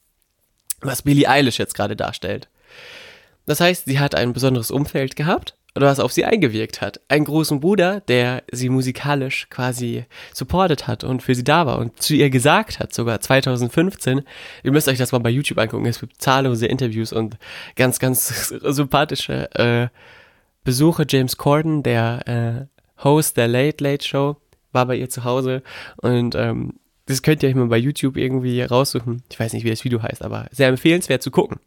Was 0.81 1.03
Billie 1.03 1.29
Eilish 1.29 1.59
jetzt 1.59 1.75
gerade 1.75 1.95
darstellt. 1.95 2.49
Das 3.45 3.59
heißt, 3.59 3.85
sie 3.85 3.99
hat 3.99 4.15
ein 4.15 4.33
besonderes 4.33 4.71
Umfeld 4.71 5.15
gehabt 5.15 5.55
oder 5.79 5.87
was 5.87 6.01
auf 6.01 6.11
sie 6.11 6.25
eingewirkt 6.25 6.81
hat. 6.81 6.99
Einen 7.07 7.23
großen 7.23 7.61
Bruder, 7.61 8.01
der 8.01 8.43
sie 8.51 8.67
musikalisch 8.67 9.47
quasi 9.49 10.03
supportet 10.33 10.87
hat 10.87 11.05
und 11.05 11.23
für 11.23 11.33
sie 11.33 11.45
da 11.45 11.65
war 11.65 11.79
und 11.79 12.01
zu 12.01 12.15
ihr 12.15 12.29
gesagt 12.29 12.79
hat, 12.79 12.93
sogar 12.93 13.21
2015, 13.21 14.23
ihr 14.63 14.71
müsst 14.73 14.89
euch 14.89 14.97
das 14.97 15.13
mal 15.13 15.19
bei 15.19 15.29
YouTube 15.29 15.57
angucken, 15.57 15.85
es 15.85 16.01
gibt 16.01 16.21
zahllose 16.21 16.65
Interviews 16.65 17.13
und 17.13 17.37
ganz, 17.77 17.99
ganz 17.99 18.49
sympathische 18.61 19.49
äh, 19.55 19.87
Besuche. 20.65 21.05
James 21.07 21.37
Corden, 21.37 21.81
der 21.81 22.27
äh, 22.27 23.03
Host 23.03 23.37
der 23.37 23.47
Late 23.47 23.81
Late 23.81 24.05
Show, 24.05 24.35
war 24.73 24.85
bei 24.85 24.97
ihr 24.97 25.09
zu 25.09 25.23
Hause 25.23 25.63
und 25.95 26.35
ähm, 26.35 26.73
das 27.05 27.21
könnt 27.21 27.41
ihr 27.41 27.49
euch 27.49 27.55
mal 27.55 27.67
bei 27.67 27.77
YouTube 27.77 28.17
irgendwie 28.17 28.61
raussuchen. 28.61 29.23
Ich 29.31 29.39
weiß 29.39 29.53
nicht, 29.53 29.63
wie 29.63 29.69
das 29.69 29.85
Video 29.85 30.03
heißt, 30.03 30.23
aber 30.23 30.47
sehr 30.51 30.67
empfehlenswert 30.67 31.23
zu 31.23 31.31
gucken. 31.31 31.57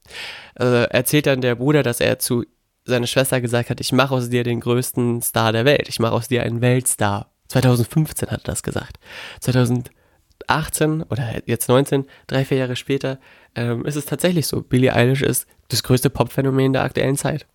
Äh, 0.60 0.84
erzählt 0.90 1.26
dann 1.26 1.40
der 1.40 1.54
Bruder, 1.54 1.82
dass 1.82 2.00
er 2.00 2.18
zu 2.18 2.44
seiner 2.84 3.06
Schwester 3.06 3.40
gesagt 3.40 3.70
hat, 3.70 3.80
ich 3.80 3.92
mache 3.92 4.14
aus 4.14 4.28
dir 4.28 4.44
den 4.44 4.60
größten 4.60 5.22
Star 5.22 5.52
der 5.52 5.64
Welt. 5.64 5.88
Ich 5.88 6.00
mache 6.00 6.12
aus 6.12 6.28
dir 6.28 6.42
einen 6.42 6.60
Weltstar. 6.60 7.30
2015 7.48 8.30
hat 8.30 8.42
er 8.42 8.44
das 8.44 8.62
gesagt. 8.62 8.98
2018 9.40 11.02
oder 11.02 11.42
jetzt 11.46 11.68
19, 11.68 12.06
drei, 12.26 12.44
vier 12.44 12.58
Jahre 12.58 12.76
später, 12.76 13.18
ähm, 13.54 13.84
ist 13.84 13.96
es 13.96 14.06
tatsächlich 14.06 14.46
so. 14.46 14.62
Billie 14.62 14.94
Eilish 14.94 15.22
ist 15.22 15.46
das 15.68 15.82
größte 15.82 16.10
Popphänomen 16.10 16.72
der 16.72 16.82
aktuellen 16.82 17.16
Zeit. 17.16 17.46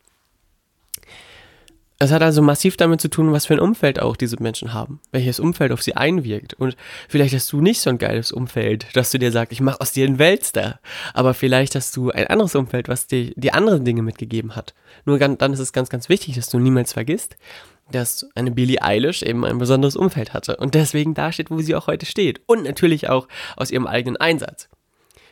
Es 1.99 2.11
hat 2.11 2.21
also 2.21 2.43
massiv 2.43 2.77
damit 2.77 3.01
zu 3.01 3.09
tun, 3.09 3.31
was 3.31 3.47
für 3.47 3.55
ein 3.55 3.59
Umfeld 3.59 3.99
auch 3.99 4.15
diese 4.15 4.41
Menschen 4.41 4.73
haben, 4.73 4.99
welches 5.11 5.39
Umfeld 5.39 5.71
auf 5.71 5.81
sie 5.81 5.95
einwirkt. 5.95 6.53
Und 6.53 6.77
vielleicht 7.09 7.33
hast 7.33 7.51
du 7.51 7.59
nicht 7.59 7.81
so 7.81 7.89
ein 7.89 7.97
geiles 7.97 8.31
Umfeld, 8.31 8.85
dass 8.93 9.09
du 9.09 9.17
dir 9.17 9.31
sagst, 9.31 9.51
ich 9.51 9.61
mache 9.61 9.81
aus 9.81 9.93
dir 9.93 10.05
einen 10.05 10.19
Weltstar. 10.19 10.79
Aber 11.15 11.33
vielleicht 11.33 11.73
hast 11.73 11.95
du 11.97 12.11
ein 12.11 12.27
anderes 12.27 12.53
Umfeld, 12.53 12.87
was 12.87 13.07
dir 13.07 13.31
die 13.35 13.51
anderen 13.51 13.83
Dinge 13.83 14.03
mitgegeben 14.03 14.55
hat. 14.55 14.75
Nur 15.05 15.17
dann 15.17 15.53
ist 15.53 15.59
es 15.59 15.73
ganz, 15.73 15.89
ganz 15.89 16.07
wichtig, 16.07 16.35
dass 16.35 16.49
du 16.49 16.59
niemals 16.59 16.93
vergisst, 16.93 17.35
dass 17.91 18.29
eine 18.35 18.51
Billie 18.51 18.81
Eilish 18.81 19.23
eben 19.23 19.43
ein 19.43 19.57
besonderes 19.57 19.95
Umfeld 19.95 20.33
hatte 20.33 20.57
und 20.57 20.75
deswegen 20.75 21.15
da 21.15 21.31
steht, 21.31 21.49
wo 21.49 21.59
sie 21.61 21.73
auch 21.73 21.87
heute 21.87 22.05
steht. 22.05 22.41
Und 22.45 22.65
natürlich 22.65 23.09
auch 23.09 23.27
aus 23.55 23.71
ihrem 23.71 23.87
eigenen 23.87 24.17
Einsatz. 24.17 24.69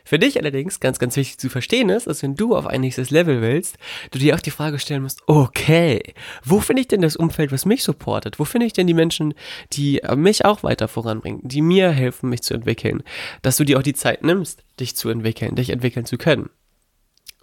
Für 0.06 0.20
dich 0.20 0.38
allerdings 0.38 0.78
ganz, 0.78 1.00
ganz 1.00 1.16
wichtig 1.16 1.38
zu 1.38 1.48
verstehen 1.48 1.88
ist, 1.88 2.06
dass 2.06 2.22
wenn 2.22 2.36
du 2.36 2.54
auf 2.54 2.68
ein 2.68 2.80
nächstes 2.80 3.10
Level 3.10 3.42
willst, 3.42 3.76
du 4.12 4.20
dir 4.20 4.36
auch 4.36 4.40
die 4.40 4.52
Frage 4.52 4.78
stellen 4.78 5.02
musst, 5.02 5.20
okay, 5.26 6.14
wo 6.44 6.60
finde 6.60 6.82
ich 6.82 6.86
denn 6.86 7.00
das 7.00 7.16
Umfeld, 7.16 7.50
was 7.50 7.66
mich 7.66 7.82
supportet? 7.82 8.38
Wo 8.38 8.44
finde 8.44 8.68
ich 8.68 8.72
denn 8.72 8.86
die 8.86 8.94
Menschen, 8.94 9.34
die 9.72 10.04
äh, 10.04 10.14
mich 10.14 10.44
auch 10.44 10.62
weiter 10.62 10.86
voranbringen, 10.86 11.40
die 11.42 11.60
mir 11.60 11.90
helfen, 11.90 12.30
mich 12.30 12.42
zu 12.42 12.54
entwickeln? 12.54 13.02
Dass 13.42 13.56
du 13.56 13.64
dir 13.64 13.78
auch 13.78 13.82
die 13.82 13.94
Zeit 13.94 14.22
nimmst, 14.22 14.62
dich 14.78 14.94
zu 14.94 15.08
entwickeln, 15.08 15.56
dich 15.56 15.70
entwickeln 15.70 16.06
zu 16.06 16.18
können. 16.18 16.50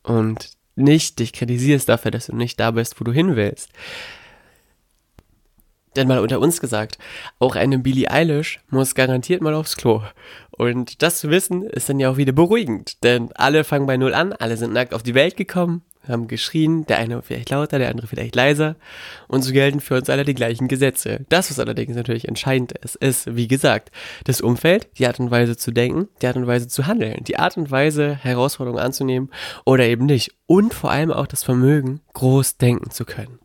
Und 0.02 0.52
nicht 0.76 1.20
dich 1.20 1.34
kritisierst 1.34 1.90
dafür, 1.90 2.12
dass 2.12 2.28
du 2.28 2.36
nicht 2.36 2.62
da 2.62 2.72
bist, 2.72 2.98
wo 2.98 3.04
du 3.04 3.12
hin 3.12 3.36
willst. 3.36 3.72
Denn 5.96 6.08
mal 6.08 6.20
unter 6.20 6.40
uns 6.40 6.60
gesagt, 6.60 6.98
auch 7.40 7.56
eine 7.56 7.78
Billie 7.80 8.10
Eilish 8.10 8.60
muss 8.70 8.96
garantiert 8.96 9.42
mal 9.42 9.54
aufs 9.54 9.78
Klo. 9.78 10.02
Und 10.52 11.02
das 11.02 11.20
zu 11.20 11.30
wissen, 11.30 11.64
ist 11.64 11.90
dann 11.90 12.00
ja 12.00 12.10
auch 12.12 12.18
wieder 12.18 12.32
beruhigend. 12.32 13.04
Denn 13.04 13.32
alle 13.36 13.64
fangen 13.64 13.88
bei 13.88 13.98
Null 13.98 14.14
an, 14.14 14.34
alle 14.34 14.58
sind 14.58 14.74
nackt 14.74 14.94
auf 14.94 15.04
die 15.04 15.16
Welt 15.16 15.36
gekommen, 15.38 15.82
haben 16.08 16.28
geschrien, 16.28 16.86
der 16.86 16.98
eine 16.98 17.22
vielleicht 17.22 17.50
lauter, 17.50 17.80
der 17.80 17.90
andere 17.90 18.08
vielleicht 18.08 18.36
leiser. 18.36 18.76
Und 19.28 19.42
so 19.42 19.52
gelten 19.52 19.80
für 19.80 19.96
uns 19.96 20.10
alle 20.10 20.26
die 20.26 20.34
gleichen 20.34 20.68
Gesetze. 20.68 21.26
Das, 21.30 21.50
was 21.50 21.60
allerdings 21.60 21.96
natürlich 21.96 22.28
entscheidend 22.28 22.74
ist, 22.74 22.96
ist, 22.96 23.36
wie 23.36 23.48
gesagt, 23.48 23.92
das 24.26 24.42
Umfeld, 24.42 24.88
die 24.98 25.08
Art 25.08 25.20
und 25.20 25.32
Weise 25.32 25.58
zu 25.58 25.72
denken, 25.72 26.10
die 26.22 26.28
Art 26.28 26.36
und 26.36 26.48
Weise 26.48 26.68
zu 26.68 26.88
handeln, 26.88 27.24
die 27.24 27.40
Art 27.40 27.58
und 27.58 27.72
Weise, 27.72 28.16
Herausforderungen 28.16 28.84
anzunehmen 28.84 29.32
oder 29.66 29.86
eben 29.86 30.06
nicht. 30.06 30.36
Und 30.46 30.74
vor 30.74 30.92
allem 30.92 31.12
auch 31.12 31.28
das 31.28 31.44
Vermögen, 31.44 32.02
groß 32.14 32.58
denken 32.58 32.92
zu 32.92 33.06
können. 33.06 33.40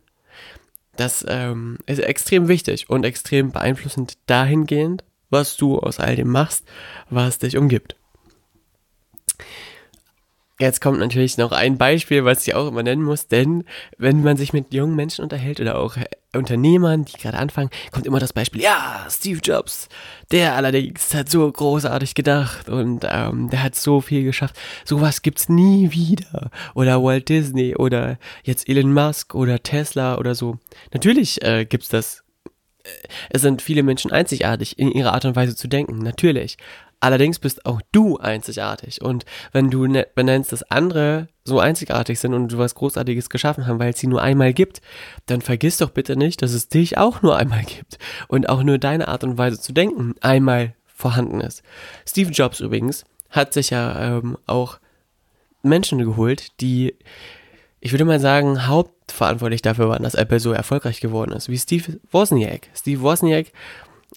Das 0.98 1.24
ähm, 1.28 1.78
ist 1.86 2.00
extrem 2.00 2.48
wichtig 2.48 2.90
und 2.90 3.04
extrem 3.04 3.52
beeinflussend 3.52 4.14
dahingehend, 4.26 5.04
was 5.30 5.56
du 5.56 5.78
aus 5.78 6.00
all 6.00 6.16
dem 6.16 6.28
machst, 6.28 6.64
was 7.08 7.38
dich 7.38 7.56
umgibt. 7.56 7.94
Jetzt 10.60 10.80
kommt 10.80 10.98
natürlich 10.98 11.38
noch 11.38 11.52
ein 11.52 11.78
Beispiel, 11.78 12.24
was 12.24 12.46
ich 12.46 12.54
auch 12.54 12.66
immer 12.66 12.82
nennen 12.82 13.02
muss, 13.02 13.28
denn 13.28 13.64
wenn 13.96 14.24
man 14.24 14.36
sich 14.36 14.52
mit 14.52 14.74
jungen 14.74 14.96
Menschen 14.96 15.22
unterhält 15.22 15.60
oder 15.60 15.78
auch 15.78 15.96
Unternehmern, 16.34 17.04
die 17.04 17.16
gerade 17.16 17.38
anfangen, 17.38 17.70
kommt 17.92 18.06
immer 18.06 18.18
das 18.18 18.32
Beispiel, 18.32 18.62
ja, 18.62 19.06
Steve 19.08 19.38
Jobs, 19.42 19.88
der 20.32 20.56
allerdings 20.56 21.14
hat 21.14 21.30
so 21.30 21.50
großartig 21.50 22.14
gedacht 22.14 22.68
und 22.68 23.06
ähm, 23.08 23.50
der 23.50 23.62
hat 23.62 23.76
so 23.76 24.00
viel 24.00 24.24
geschafft. 24.24 24.56
Sowas 24.84 25.22
gibt's 25.22 25.48
nie 25.48 25.92
wieder. 25.92 26.50
Oder 26.74 27.02
Walt 27.04 27.28
Disney 27.28 27.76
oder 27.76 28.18
jetzt 28.42 28.68
Elon 28.68 28.92
Musk 28.92 29.36
oder 29.36 29.62
Tesla 29.62 30.18
oder 30.18 30.34
so. 30.34 30.58
Natürlich 30.92 31.40
äh, 31.42 31.66
gibt's 31.66 31.88
das 31.88 32.24
äh, 32.82 32.88
es 33.30 33.42
sind 33.42 33.62
viele 33.62 33.82
Menschen 33.82 34.10
einzigartig 34.10 34.78
in 34.78 34.90
ihrer 34.90 35.14
Art 35.14 35.24
und 35.24 35.36
Weise 35.36 35.54
zu 35.54 35.68
denken, 35.68 35.98
natürlich. 35.98 36.58
Allerdings 37.00 37.38
bist 37.38 37.64
auch 37.64 37.80
du 37.92 38.16
einzigartig. 38.16 39.02
Und 39.02 39.24
wenn 39.52 39.70
du 39.70 39.86
ne, 39.86 40.06
benennst, 40.14 40.52
dass 40.52 40.64
andere 40.64 41.28
so 41.44 41.60
einzigartig 41.60 42.18
sind 42.18 42.34
und 42.34 42.52
du 42.52 42.58
was 42.58 42.74
Großartiges 42.74 43.30
geschaffen 43.30 43.66
haben, 43.66 43.78
weil 43.78 43.92
es 43.92 44.00
sie 44.00 44.08
nur 44.08 44.20
einmal 44.20 44.52
gibt, 44.52 44.80
dann 45.26 45.40
vergiss 45.40 45.76
doch 45.78 45.90
bitte 45.90 46.16
nicht, 46.16 46.42
dass 46.42 46.52
es 46.52 46.68
dich 46.68 46.98
auch 46.98 47.22
nur 47.22 47.36
einmal 47.36 47.62
gibt. 47.62 47.98
Und 48.26 48.48
auch 48.48 48.62
nur 48.62 48.78
deine 48.78 49.08
Art 49.08 49.22
und 49.22 49.38
Weise 49.38 49.60
zu 49.60 49.72
denken 49.72 50.14
einmal 50.20 50.74
vorhanden 50.86 51.40
ist. 51.40 51.62
Steve 52.06 52.32
Jobs 52.32 52.58
übrigens 52.58 53.04
hat 53.30 53.52
sich 53.52 53.70
ja 53.70 54.18
ähm, 54.18 54.36
auch 54.46 54.80
Menschen 55.62 55.98
geholt, 55.98 56.60
die, 56.60 56.96
ich 57.80 57.92
würde 57.92 58.04
mal 58.04 58.20
sagen, 58.20 58.66
hauptverantwortlich 58.66 59.62
dafür 59.62 59.88
waren, 59.88 60.02
dass 60.02 60.14
Apple 60.14 60.40
so 60.40 60.52
erfolgreich 60.52 61.00
geworden 61.00 61.32
ist, 61.32 61.48
wie 61.48 61.58
Steve 61.58 62.00
Wozniak. 62.10 62.68
Steve 62.74 63.02
Wozniak 63.02 63.52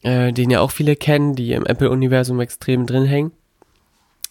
äh, 0.04 0.32
den 0.32 0.50
ja 0.50 0.62
auch 0.62 0.72
viele 0.72 0.96
kennen, 0.96 1.36
die 1.36 1.54
im 1.54 1.66
Apple-Universum 1.66 2.40
extrem 2.40 2.86
drin 2.86 3.06
hängen 3.06 3.32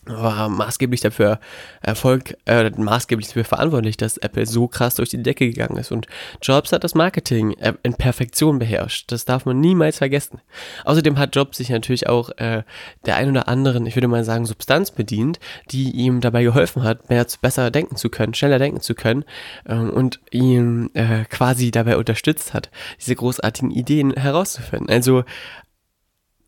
war 0.07 0.49
maßgeblich 0.49 1.01
dafür 1.01 1.41
Erfolg, 1.83 2.37
äh, 2.47 2.71
maßgeblich 2.71 3.29
dafür 3.29 3.45
verantwortlich, 3.45 3.97
dass 3.97 4.17
Apple 4.17 4.47
so 4.47 4.67
krass 4.67 4.95
durch 4.95 5.11
die 5.11 5.23
Decke 5.23 5.47
gegangen 5.47 5.77
ist. 5.77 5.93
Und 5.93 6.07
Jobs 6.41 6.73
hat 6.73 6.85
das 6.85 6.95
Marketing 6.95 7.53
äh, 7.59 7.75
in 7.83 7.95
Perfektion 7.95 8.59
beherrscht. 8.59 9.13
Das 9.13 9.25
darf 9.25 9.45
man 9.45 9.61
niemals 9.61 9.99
vergessen. 9.99 10.41
Außerdem 10.85 11.19
hat 11.19 11.37
Jobs 11.37 11.59
sich 11.59 11.69
natürlich 11.69 12.09
auch 12.09 12.31
äh, 12.39 12.63
der 13.05 13.17
ein 13.17 13.31
oder 13.31 13.49
anderen, 13.49 13.87
ich 13.87 13.95
würde 13.95 14.09
mal 14.09 14.25
sagen, 14.25 14.47
Substanz 14.47 14.91
bedient, 14.91 15.39
die 15.71 15.91
ihm 15.91 16.21
dabei 16.21 16.45
geholfen 16.45 16.83
hat, 16.83 17.11
mehr 17.11 17.27
besser 17.41 17.71
denken 17.71 17.97
zu 17.97 18.09
können, 18.09 18.35
schneller 18.35 18.59
denken 18.59 18.81
zu 18.81 18.95
können 18.95 19.25
ähm, 19.67 19.91
und 19.91 20.21
ihn 20.31 20.91
äh, 20.95 21.25
quasi 21.27 21.71
dabei 21.71 21.97
unterstützt 21.97 22.55
hat, 22.55 22.71
diese 22.99 23.15
großartigen 23.15 23.71
Ideen 23.71 24.15
herauszufinden. 24.15 24.89
Also 24.89 25.25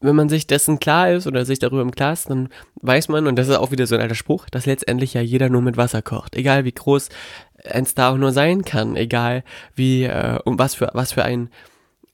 wenn 0.02 0.16
man 0.16 0.28
sich 0.28 0.46
dessen 0.46 0.80
klar 0.80 1.10
ist 1.10 1.26
oder 1.26 1.44
sich 1.44 1.58
darüber 1.58 1.82
im 1.82 1.92
Klaren 1.92 2.12
ist, 2.12 2.30
dann 2.30 2.48
weiß 2.82 3.08
man, 3.08 3.26
und 3.26 3.36
das 3.36 3.48
ist 3.48 3.56
auch 3.56 3.70
wieder 3.70 3.86
so 3.86 3.94
ein 3.94 4.00
alter 4.02 4.14
Spruch, 4.14 4.48
dass 4.50 4.66
letztendlich 4.66 5.14
ja 5.14 5.20
jeder 5.20 5.48
nur 5.48 5.62
mit 5.62 5.76
Wasser 5.76 6.02
kocht. 6.02 6.36
Egal 6.36 6.64
wie 6.64 6.72
groß 6.72 7.08
ein 7.70 7.86
Star 7.86 8.12
auch 8.12 8.18
nur 8.18 8.32
sein 8.32 8.64
kann, 8.64 8.96
egal 8.96 9.44
wie, 9.74 10.04
äh, 10.04 10.38
um 10.44 10.58
was 10.58 10.74
für, 10.74 10.90
was 10.92 11.12
für 11.12 11.24
ein 11.24 11.50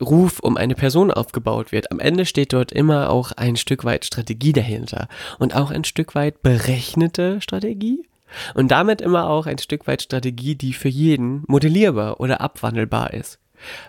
Ruf 0.00 0.38
um 0.38 0.56
eine 0.56 0.74
Person 0.74 1.10
aufgebaut 1.10 1.72
wird. 1.72 1.90
Am 1.90 1.98
Ende 1.98 2.24
steht 2.24 2.52
dort 2.52 2.70
immer 2.70 3.10
auch 3.10 3.32
ein 3.32 3.56
Stück 3.56 3.84
weit 3.84 4.04
Strategie 4.04 4.52
dahinter 4.52 5.08
und 5.38 5.56
auch 5.56 5.70
ein 5.70 5.84
Stück 5.84 6.14
weit 6.14 6.42
berechnete 6.42 7.40
Strategie. 7.40 8.04
Und 8.54 8.70
damit 8.70 9.00
immer 9.00 9.28
auch 9.28 9.46
ein 9.46 9.58
Stück 9.58 9.86
weit 9.86 10.02
Strategie, 10.02 10.54
die 10.54 10.74
für 10.74 10.90
jeden 10.90 11.44
modellierbar 11.48 12.20
oder 12.20 12.42
abwandelbar 12.42 13.14
ist. 13.14 13.38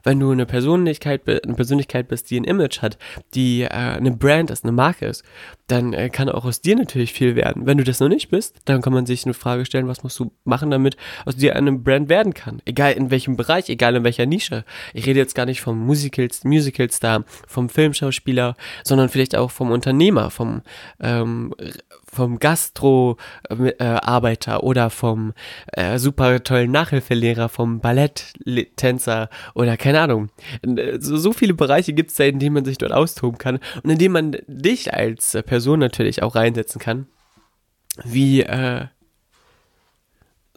Wenn 0.04 0.20
du 0.20 0.32
eine 0.32 0.46
Persönlichkeit, 0.46 1.22
eine 1.28 1.56
Persönlichkeit 1.56 2.08
bist, 2.08 2.30
die 2.30 2.40
ein 2.40 2.44
Image 2.44 2.82
hat, 2.82 2.98
die 3.34 3.62
äh, 3.64 3.68
eine 3.70 4.12
Brand 4.12 4.52
ist, 4.52 4.64
eine 4.64 4.72
Marke 4.72 5.06
ist, 5.06 5.24
dann 5.70 5.94
äh, 5.94 6.10
kann 6.10 6.28
auch 6.30 6.46
aus 6.46 6.62
dir 6.62 6.76
natürlich 6.76 7.14
viel 7.14 7.36
werden. 7.36 7.68
Wenn 7.68 7.78
du 7.78 7.84
das 7.84 8.00
noch 8.00 8.10
nicht 8.10 8.30
bist, 8.30 8.58
dann 8.66 8.82
kann 8.82 8.92
man 8.92 9.06
sich 9.06 9.24
eine 9.26 9.36
Frage 9.36 9.66
stellen, 9.66 9.88
was 9.88 10.02
musst 10.04 10.18
du 10.20 10.32
machen, 10.44 10.72
damit 10.72 10.98
aus 11.26 11.36
dir 11.36 11.56
eine 11.56 11.74
Brand 11.74 12.10
werden 12.10 12.34
kann. 12.34 12.64
Egal 12.66 12.94
in 12.94 13.12
welchem 13.12 13.38
Bereich, 13.38 13.70
egal 13.70 13.96
in 13.96 14.04
welcher 14.04 14.26
Nische. 14.26 14.66
Ich 14.94 15.06
rede 15.06 15.20
jetzt 15.20 15.36
gar 15.36 15.46
nicht 15.46 15.62
vom 15.62 15.78
Musicals, 15.86 16.44
Musicalstar, 16.44 17.24
vom 17.48 17.70
Filmschauspieler, 17.70 18.56
sondern 18.84 19.10
vielleicht 19.10 19.36
auch 19.36 19.52
vom 19.52 19.70
Unternehmer, 19.70 20.32
vom, 20.32 20.64
ähm, 21.00 21.54
vom 22.12 22.40
Gastro-Arbeiter 22.40 24.56
äh, 24.56 24.60
oder 24.60 24.90
vom 24.90 25.34
äh, 25.74 26.00
super 26.00 26.44
tollen 26.44 26.72
Nachhilfelehrer, 26.72 27.48
vom 27.48 27.80
Balletttänzer 27.80 29.30
oder 29.54 29.78
keine 29.78 30.02
Ahnung. 30.02 30.30
So, 31.00 31.18
so 31.18 31.32
viele 31.32 31.54
Bereiche 31.54 31.94
gibt 31.94 32.10
es 32.10 32.18
da, 32.18 32.24
in 32.24 32.40
denen 32.40 32.56
man 32.56 32.66
sich 32.66 32.80
dort 32.80 32.92
austoben 32.92 33.38
kann 33.38 33.60
und 33.84 33.92
in 33.92 34.00
denen 34.00 34.14
man 34.14 34.38
dich 34.48 34.92
als 34.94 35.38
Person 35.46 35.59
natürlich 35.80 36.24
auch 36.24 36.36
reinsetzen 36.36 36.80
kann. 36.80 37.08
Wie 38.04 38.42
äh, 38.42 38.86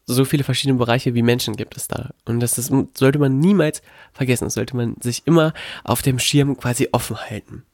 so 0.07 0.25
viele 0.25 0.45
verschiedene 0.45 0.79
Bereiche 0.79 1.15
wie 1.15 1.23
Menschen 1.23 1.57
gibt 1.57 1.77
es 1.77 1.89
da. 1.89 2.11
Und 2.25 2.41
das 2.41 2.59
ist, 2.59 2.73
sollte 2.95 3.19
man 3.19 3.39
niemals 3.39 3.83
vergessen. 4.13 4.45
Das 4.45 4.55
sollte 4.55 4.77
man 4.77 4.97
sich 5.01 5.27
immer 5.27 5.53
auf 5.85 6.03
dem 6.03 6.19
Schirm 6.19 6.57
quasi 6.57 6.89
offen 6.93 7.17
halten. 7.19 7.65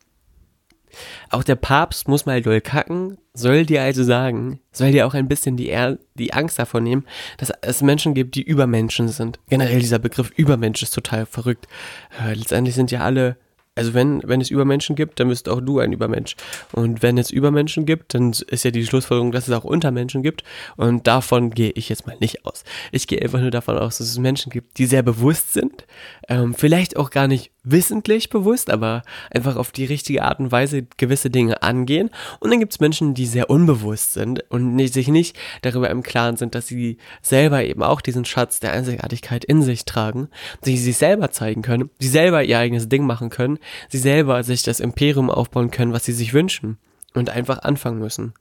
Auch 1.30 1.44
der 1.44 1.56
Papst 1.56 2.08
muss 2.08 2.26
mal 2.26 2.42
doll 2.42 2.60
kacken, 2.60 3.18
soll 3.34 3.66
dir 3.66 3.82
also 3.82 4.02
sagen, 4.02 4.60
soll 4.72 4.92
dir 4.92 5.06
auch 5.06 5.14
ein 5.14 5.28
bisschen 5.28 5.56
die, 5.56 5.68
er 5.68 5.98
die 6.14 6.32
Angst 6.32 6.58
davon 6.58 6.82
nehmen, 6.82 7.04
dass 7.36 7.52
es 7.60 7.82
Menschen 7.82 8.14
gibt, 8.14 8.34
die 8.34 8.42
Übermenschen 8.42 9.08
sind. 9.08 9.38
Generell 9.48 9.80
dieser 9.80 9.98
Begriff 9.98 10.30
Übermensch 10.36 10.82
ist 10.82 10.94
total 10.94 11.26
verrückt. 11.26 11.66
Äh, 12.20 12.34
letztendlich 12.34 12.74
sind 12.74 12.90
ja 12.90 13.00
alle 13.00 13.36
also 13.78 13.94
wenn, 13.94 14.20
wenn 14.24 14.40
es 14.40 14.50
Übermenschen 14.50 14.96
gibt, 14.96 15.20
dann 15.20 15.28
bist 15.28 15.48
auch 15.48 15.60
du 15.60 15.78
ein 15.78 15.92
Übermensch. 15.92 16.36
Und 16.72 17.02
wenn 17.02 17.16
es 17.16 17.30
Übermenschen 17.30 17.86
gibt, 17.86 18.14
dann 18.14 18.32
ist 18.32 18.64
ja 18.64 18.70
die 18.70 18.84
Schlussfolgerung, 18.84 19.32
dass 19.32 19.48
es 19.48 19.54
auch 19.54 19.64
Untermenschen 19.64 20.22
gibt. 20.22 20.42
Und 20.76 21.06
davon 21.06 21.50
gehe 21.50 21.70
ich 21.70 21.88
jetzt 21.88 22.06
mal 22.06 22.16
nicht 22.20 22.44
aus. 22.44 22.64
Ich 22.92 23.06
gehe 23.06 23.22
einfach 23.22 23.40
nur 23.40 23.50
davon 23.50 23.78
aus, 23.78 23.98
dass 23.98 24.08
es 24.08 24.18
Menschen 24.18 24.50
gibt, 24.50 24.78
die 24.78 24.86
sehr 24.86 25.02
bewusst 25.02 25.52
sind. 25.52 25.86
Ähm, 26.28 26.54
vielleicht 26.54 26.96
auch 26.96 27.10
gar 27.10 27.28
nicht 27.28 27.52
wissentlich 27.70 28.30
bewusst, 28.30 28.70
aber 28.70 29.02
einfach 29.30 29.56
auf 29.56 29.72
die 29.72 29.84
richtige 29.84 30.22
Art 30.22 30.40
und 30.40 30.52
Weise 30.52 30.86
gewisse 30.96 31.30
Dinge 31.30 31.62
angehen. 31.62 32.10
Und 32.40 32.50
dann 32.50 32.60
gibt 32.60 32.72
es 32.72 32.80
Menschen, 32.80 33.14
die 33.14 33.26
sehr 33.26 33.50
unbewusst 33.50 34.12
sind 34.12 34.44
und 34.50 34.74
nicht, 34.74 34.94
sich 34.94 35.08
nicht 35.08 35.36
darüber 35.62 35.90
im 35.90 36.02
Klaren 36.02 36.36
sind, 36.36 36.54
dass 36.54 36.66
sie 36.66 36.98
selber 37.22 37.64
eben 37.64 37.82
auch 37.82 38.00
diesen 38.00 38.24
Schatz 38.24 38.60
der 38.60 38.72
Einzigartigkeit 38.72 39.44
in 39.44 39.62
sich 39.62 39.84
tragen, 39.84 40.28
sich 40.62 40.82
sich 40.82 40.96
selber 40.96 41.30
zeigen 41.30 41.62
können, 41.62 41.90
sie 41.98 42.08
selber 42.08 42.42
ihr 42.42 42.58
eigenes 42.58 42.88
Ding 42.88 43.04
machen 43.04 43.30
können, 43.30 43.58
sie 43.88 43.98
selber 43.98 44.42
sich 44.42 44.62
das 44.62 44.80
Imperium 44.80 45.30
aufbauen 45.30 45.70
können, 45.70 45.92
was 45.92 46.04
sie 46.04 46.12
sich 46.12 46.32
wünschen 46.34 46.78
und 47.14 47.30
einfach 47.30 47.60
anfangen 47.60 47.98
müssen. 47.98 48.34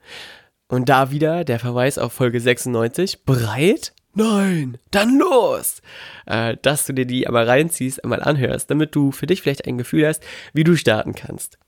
Und 0.70 0.90
da 0.90 1.12
wieder 1.12 1.46
der 1.46 1.60
Verweis 1.60 1.98
auf 1.98 2.14
Folge 2.14 2.40
96. 2.42 3.24
Bereit? 3.24 3.94
Nein, 4.18 4.80
dann 4.90 5.20
los! 5.20 5.84
Äh, 6.26 6.58
dass 6.64 6.88
du 6.88 6.94
dir 6.94 7.06
die 7.06 7.28
einmal 7.28 7.48
reinziehst, 7.48 8.04
einmal 8.04 8.24
anhörst, 8.24 8.72
damit 8.72 8.96
du 8.96 9.12
für 9.12 9.28
dich 9.28 9.44
vielleicht 9.44 9.68
ein 9.68 9.78
Gefühl 9.78 10.08
hast, 10.08 10.24
wie 10.54 10.64
du 10.64 10.76
starten 10.76 11.14
kannst. 11.14 11.60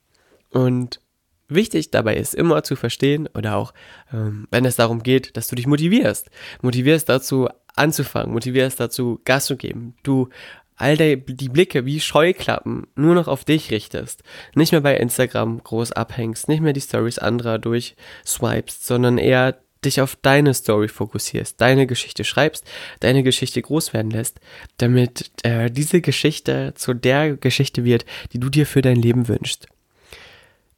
Und 0.49 0.99
wichtig 1.47 1.91
dabei 1.91 2.15
ist 2.15 2.33
immer 2.33 2.63
zu 2.63 2.75
verstehen 2.75 3.29
oder 3.35 3.55
auch, 3.55 3.71
ähm, 4.11 4.47
wenn 4.49 4.65
es 4.65 4.77
darum 4.77 5.03
geht, 5.03 5.37
dass 5.37 5.47
du 5.47 5.55
dich 5.55 5.67
motivierst. 5.67 6.31
Motivierst 6.63 7.07
dazu 7.07 7.49
anzufangen, 7.75 8.33
motivierst 8.33 8.79
dazu 8.79 9.21
Gas 9.25 9.45
zu 9.45 9.55
geben. 9.55 9.93
Du 10.01 10.29
all 10.75 10.97
die, 10.97 11.17
die 11.17 11.49
Blicke 11.49 11.85
wie 11.85 11.99
Scheuklappen 11.99 12.87
nur 12.95 13.13
noch 13.13 13.27
auf 13.27 13.45
dich 13.45 13.69
richtest, 13.69 14.23
nicht 14.55 14.71
mehr 14.71 14.81
bei 14.81 14.97
Instagram 14.97 15.63
groß 15.63 15.91
abhängst, 15.91 16.47
nicht 16.47 16.61
mehr 16.61 16.73
die 16.73 16.81
Stories 16.81 17.19
anderer 17.19 17.59
durchswipest, 17.59 18.87
sondern 18.87 19.19
eher 19.19 19.59
dich 19.85 20.01
auf 20.01 20.17
deine 20.21 20.53
Story 20.53 20.87
fokussierst, 20.87 21.59
deine 21.61 21.87
Geschichte 21.87 22.23
schreibst, 22.23 22.65
deine 22.99 23.23
Geschichte 23.23 23.61
groß 23.61 23.93
werden 23.93 24.11
lässt, 24.11 24.39
damit 24.77 25.31
äh, 25.43 25.71
diese 25.71 26.01
Geschichte 26.01 26.73
zu 26.75 26.93
der 26.93 27.37
Geschichte 27.37 27.83
wird, 27.83 28.05
die 28.33 28.39
du 28.39 28.49
dir 28.49 28.65
für 28.65 28.81
dein 28.81 28.97
Leben 28.97 29.27
wünschst. 29.27 29.67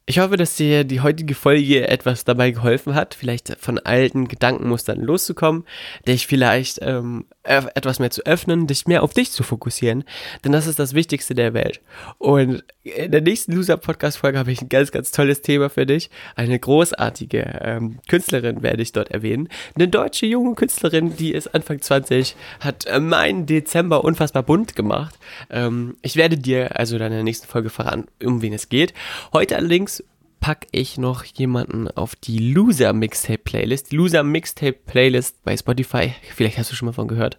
Ich 0.04 0.18
hoffe, 0.18 0.36
dass 0.36 0.56
dir 0.56 0.84
die 0.84 1.00
heutige 1.00 1.34
Folge 1.34 1.86
etwas 1.88 2.24
dabei 2.24 2.50
geholfen 2.50 2.94
hat, 2.94 3.14
vielleicht 3.14 3.56
von 3.60 3.78
alten 3.78 4.26
Gedankenmustern 4.26 5.00
loszukommen, 5.00 5.64
dich 6.06 6.26
vielleicht 6.26 6.80
ähm, 6.82 7.24
etwas 7.44 7.98
mehr 7.98 8.10
zu 8.10 8.24
öffnen, 8.24 8.66
dich 8.66 8.86
mehr 8.86 9.02
auf 9.02 9.14
dich 9.14 9.32
zu 9.32 9.42
fokussieren, 9.42 10.04
denn 10.44 10.52
das 10.52 10.66
ist 10.66 10.78
das 10.78 10.94
Wichtigste 10.94 11.34
der 11.34 11.54
Welt. 11.54 11.80
Und 12.18 12.62
in 12.84 13.10
der 13.10 13.20
nächsten 13.20 13.52
Loser-Podcast-Folge 13.52 14.38
habe 14.38 14.52
ich 14.52 14.62
ein 14.62 14.68
ganz, 14.68 14.92
ganz 14.92 15.10
tolles 15.10 15.42
Thema 15.42 15.68
für 15.68 15.86
dich. 15.86 16.10
Eine 16.36 16.58
großartige 16.58 17.60
ähm, 17.62 17.98
Künstlerin 18.08 18.62
werde 18.62 18.82
ich 18.82 18.92
dort 18.92 19.10
erwähnen. 19.10 19.48
Eine 19.74 19.88
deutsche 19.88 20.26
junge 20.26 20.54
Künstlerin, 20.54 21.16
die 21.16 21.32
ist 21.32 21.54
Anfang 21.54 21.80
20, 21.80 22.36
hat 22.60 22.86
äh, 22.86 23.00
meinen 23.00 23.46
Dezember 23.46 24.04
unfassbar 24.04 24.42
bunt 24.42 24.76
gemacht. 24.76 25.18
Ähm, 25.50 25.96
ich 26.02 26.16
werde 26.16 26.38
dir 26.38 26.78
also 26.78 26.98
dann 26.98 27.12
in 27.12 27.18
der 27.18 27.24
nächsten 27.24 27.46
Folge 27.48 27.70
verraten, 27.70 28.06
um 28.22 28.42
wen 28.42 28.52
es 28.52 28.68
geht. 28.68 28.94
Heute 29.32 29.56
allerdings 29.56 30.02
packe 30.42 30.66
ich 30.72 30.98
noch 30.98 31.24
jemanden 31.24 31.88
auf 31.88 32.16
die 32.16 32.38
Loser 32.38 32.92
Mixtape 32.92 33.38
Playlist. 33.38 33.92
Die 33.92 33.96
Loser 33.96 34.24
Mixtape 34.24 34.72
Playlist 34.72 35.42
bei 35.44 35.56
Spotify. 35.56 36.12
Vielleicht 36.34 36.58
hast 36.58 36.70
du 36.70 36.74
schon 36.74 36.86
mal 36.86 36.92
von 36.92 37.08
gehört. 37.08 37.38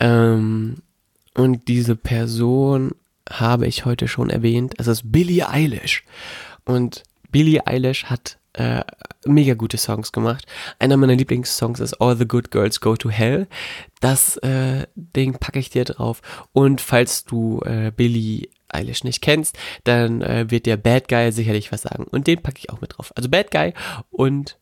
Ähm, 0.00 0.78
und 1.34 1.68
diese 1.68 1.94
Person 1.94 2.92
habe 3.30 3.66
ich 3.66 3.84
heute 3.84 4.08
schon 4.08 4.30
erwähnt. 4.30 4.74
Es 4.78 4.86
ist 4.86 5.12
Billie 5.12 5.46
Eilish. 5.48 6.04
Und 6.64 7.02
Billie 7.30 7.66
Eilish 7.66 8.06
hat 8.06 8.38
äh, 8.54 8.82
mega 9.26 9.52
gute 9.52 9.76
Songs 9.76 10.12
gemacht. 10.12 10.46
Einer 10.78 10.96
meiner 10.96 11.16
Lieblingssongs 11.16 11.80
ist 11.80 12.00
All 12.00 12.16
the 12.16 12.26
Good 12.26 12.50
Girls 12.50 12.80
Go 12.80 12.96
to 12.96 13.10
Hell. 13.10 13.46
Das 14.00 14.38
äh, 14.38 14.86
Ding 14.94 15.34
packe 15.34 15.58
ich 15.58 15.68
dir 15.68 15.84
drauf. 15.84 16.22
Und 16.52 16.80
falls 16.80 17.24
du 17.24 17.60
äh, 17.66 17.92
Billie 17.94 18.48
Eilish 18.76 19.04
nicht 19.04 19.22
kennst, 19.22 19.58
dann 19.84 20.22
äh, 20.22 20.50
wird 20.50 20.66
der 20.66 20.76
Bad 20.76 21.08
Guy 21.08 21.32
sicherlich 21.32 21.72
was 21.72 21.82
sagen. 21.82 22.04
Und 22.04 22.26
den 22.26 22.42
packe 22.42 22.58
ich 22.58 22.70
auch 22.70 22.80
mit 22.80 22.96
drauf. 22.96 23.12
Also 23.16 23.28
Bad 23.28 23.50
Guy 23.50 23.72
und 24.10 24.58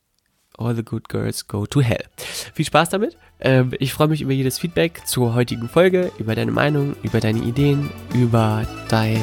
All 0.57 0.74
the 0.74 0.85
Good 0.85 1.09
Girls 1.09 1.48
Go 1.48 1.66
to 1.66 1.81
Hell. 1.83 2.05
Viel 2.16 2.64
Spaß 2.64 2.90
damit. 2.90 3.16
Ähm, 3.40 3.72
ich 3.79 3.92
freue 3.92 4.09
mich 4.09 4.22
über 4.22 4.33
jedes 4.33 4.59
Feedback 4.59 5.03
zur 5.07 5.35
heutigen 5.35 5.68
Folge, 5.68 6.12
über 6.18 6.35
deine 6.35 6.53
Meinung, 6.53 6.94
über 7.03 7.20
deine 7.20 7.40
Ideen, 7.40 7.90
über 8.14 8.66
dein 8.88 9.22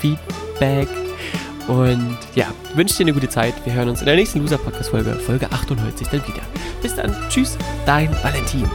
Feedback. 0.00 0.88
Und 1.68 2.18
ja, 2.34 2.52
wünsche 2.74 2.96
dir 2.96 3.04
eine 3.04 3.14
gute 3.14 3.28
Zeit. 3.28 3.54
Wir 3.64 3.74
hören 3.74 3.88
uns 3.88 4.00
in 4.00 4.06
der 4.06 4.16
nächsten 4.16 4.40
Loser 4.40 4.58
Podcast 4.58 4.90
Folge, 4.90 5.14
Folge 5.14 5.50
98 5.50 6.08
dann 6.08 6.26
wieder. 6.26 6.42
Bis 6.82 6.94
dann. 6.94 7.14
Tschüss, 7.28 7.56
dein 7.86 8.10
Valentin. 8.22 8.68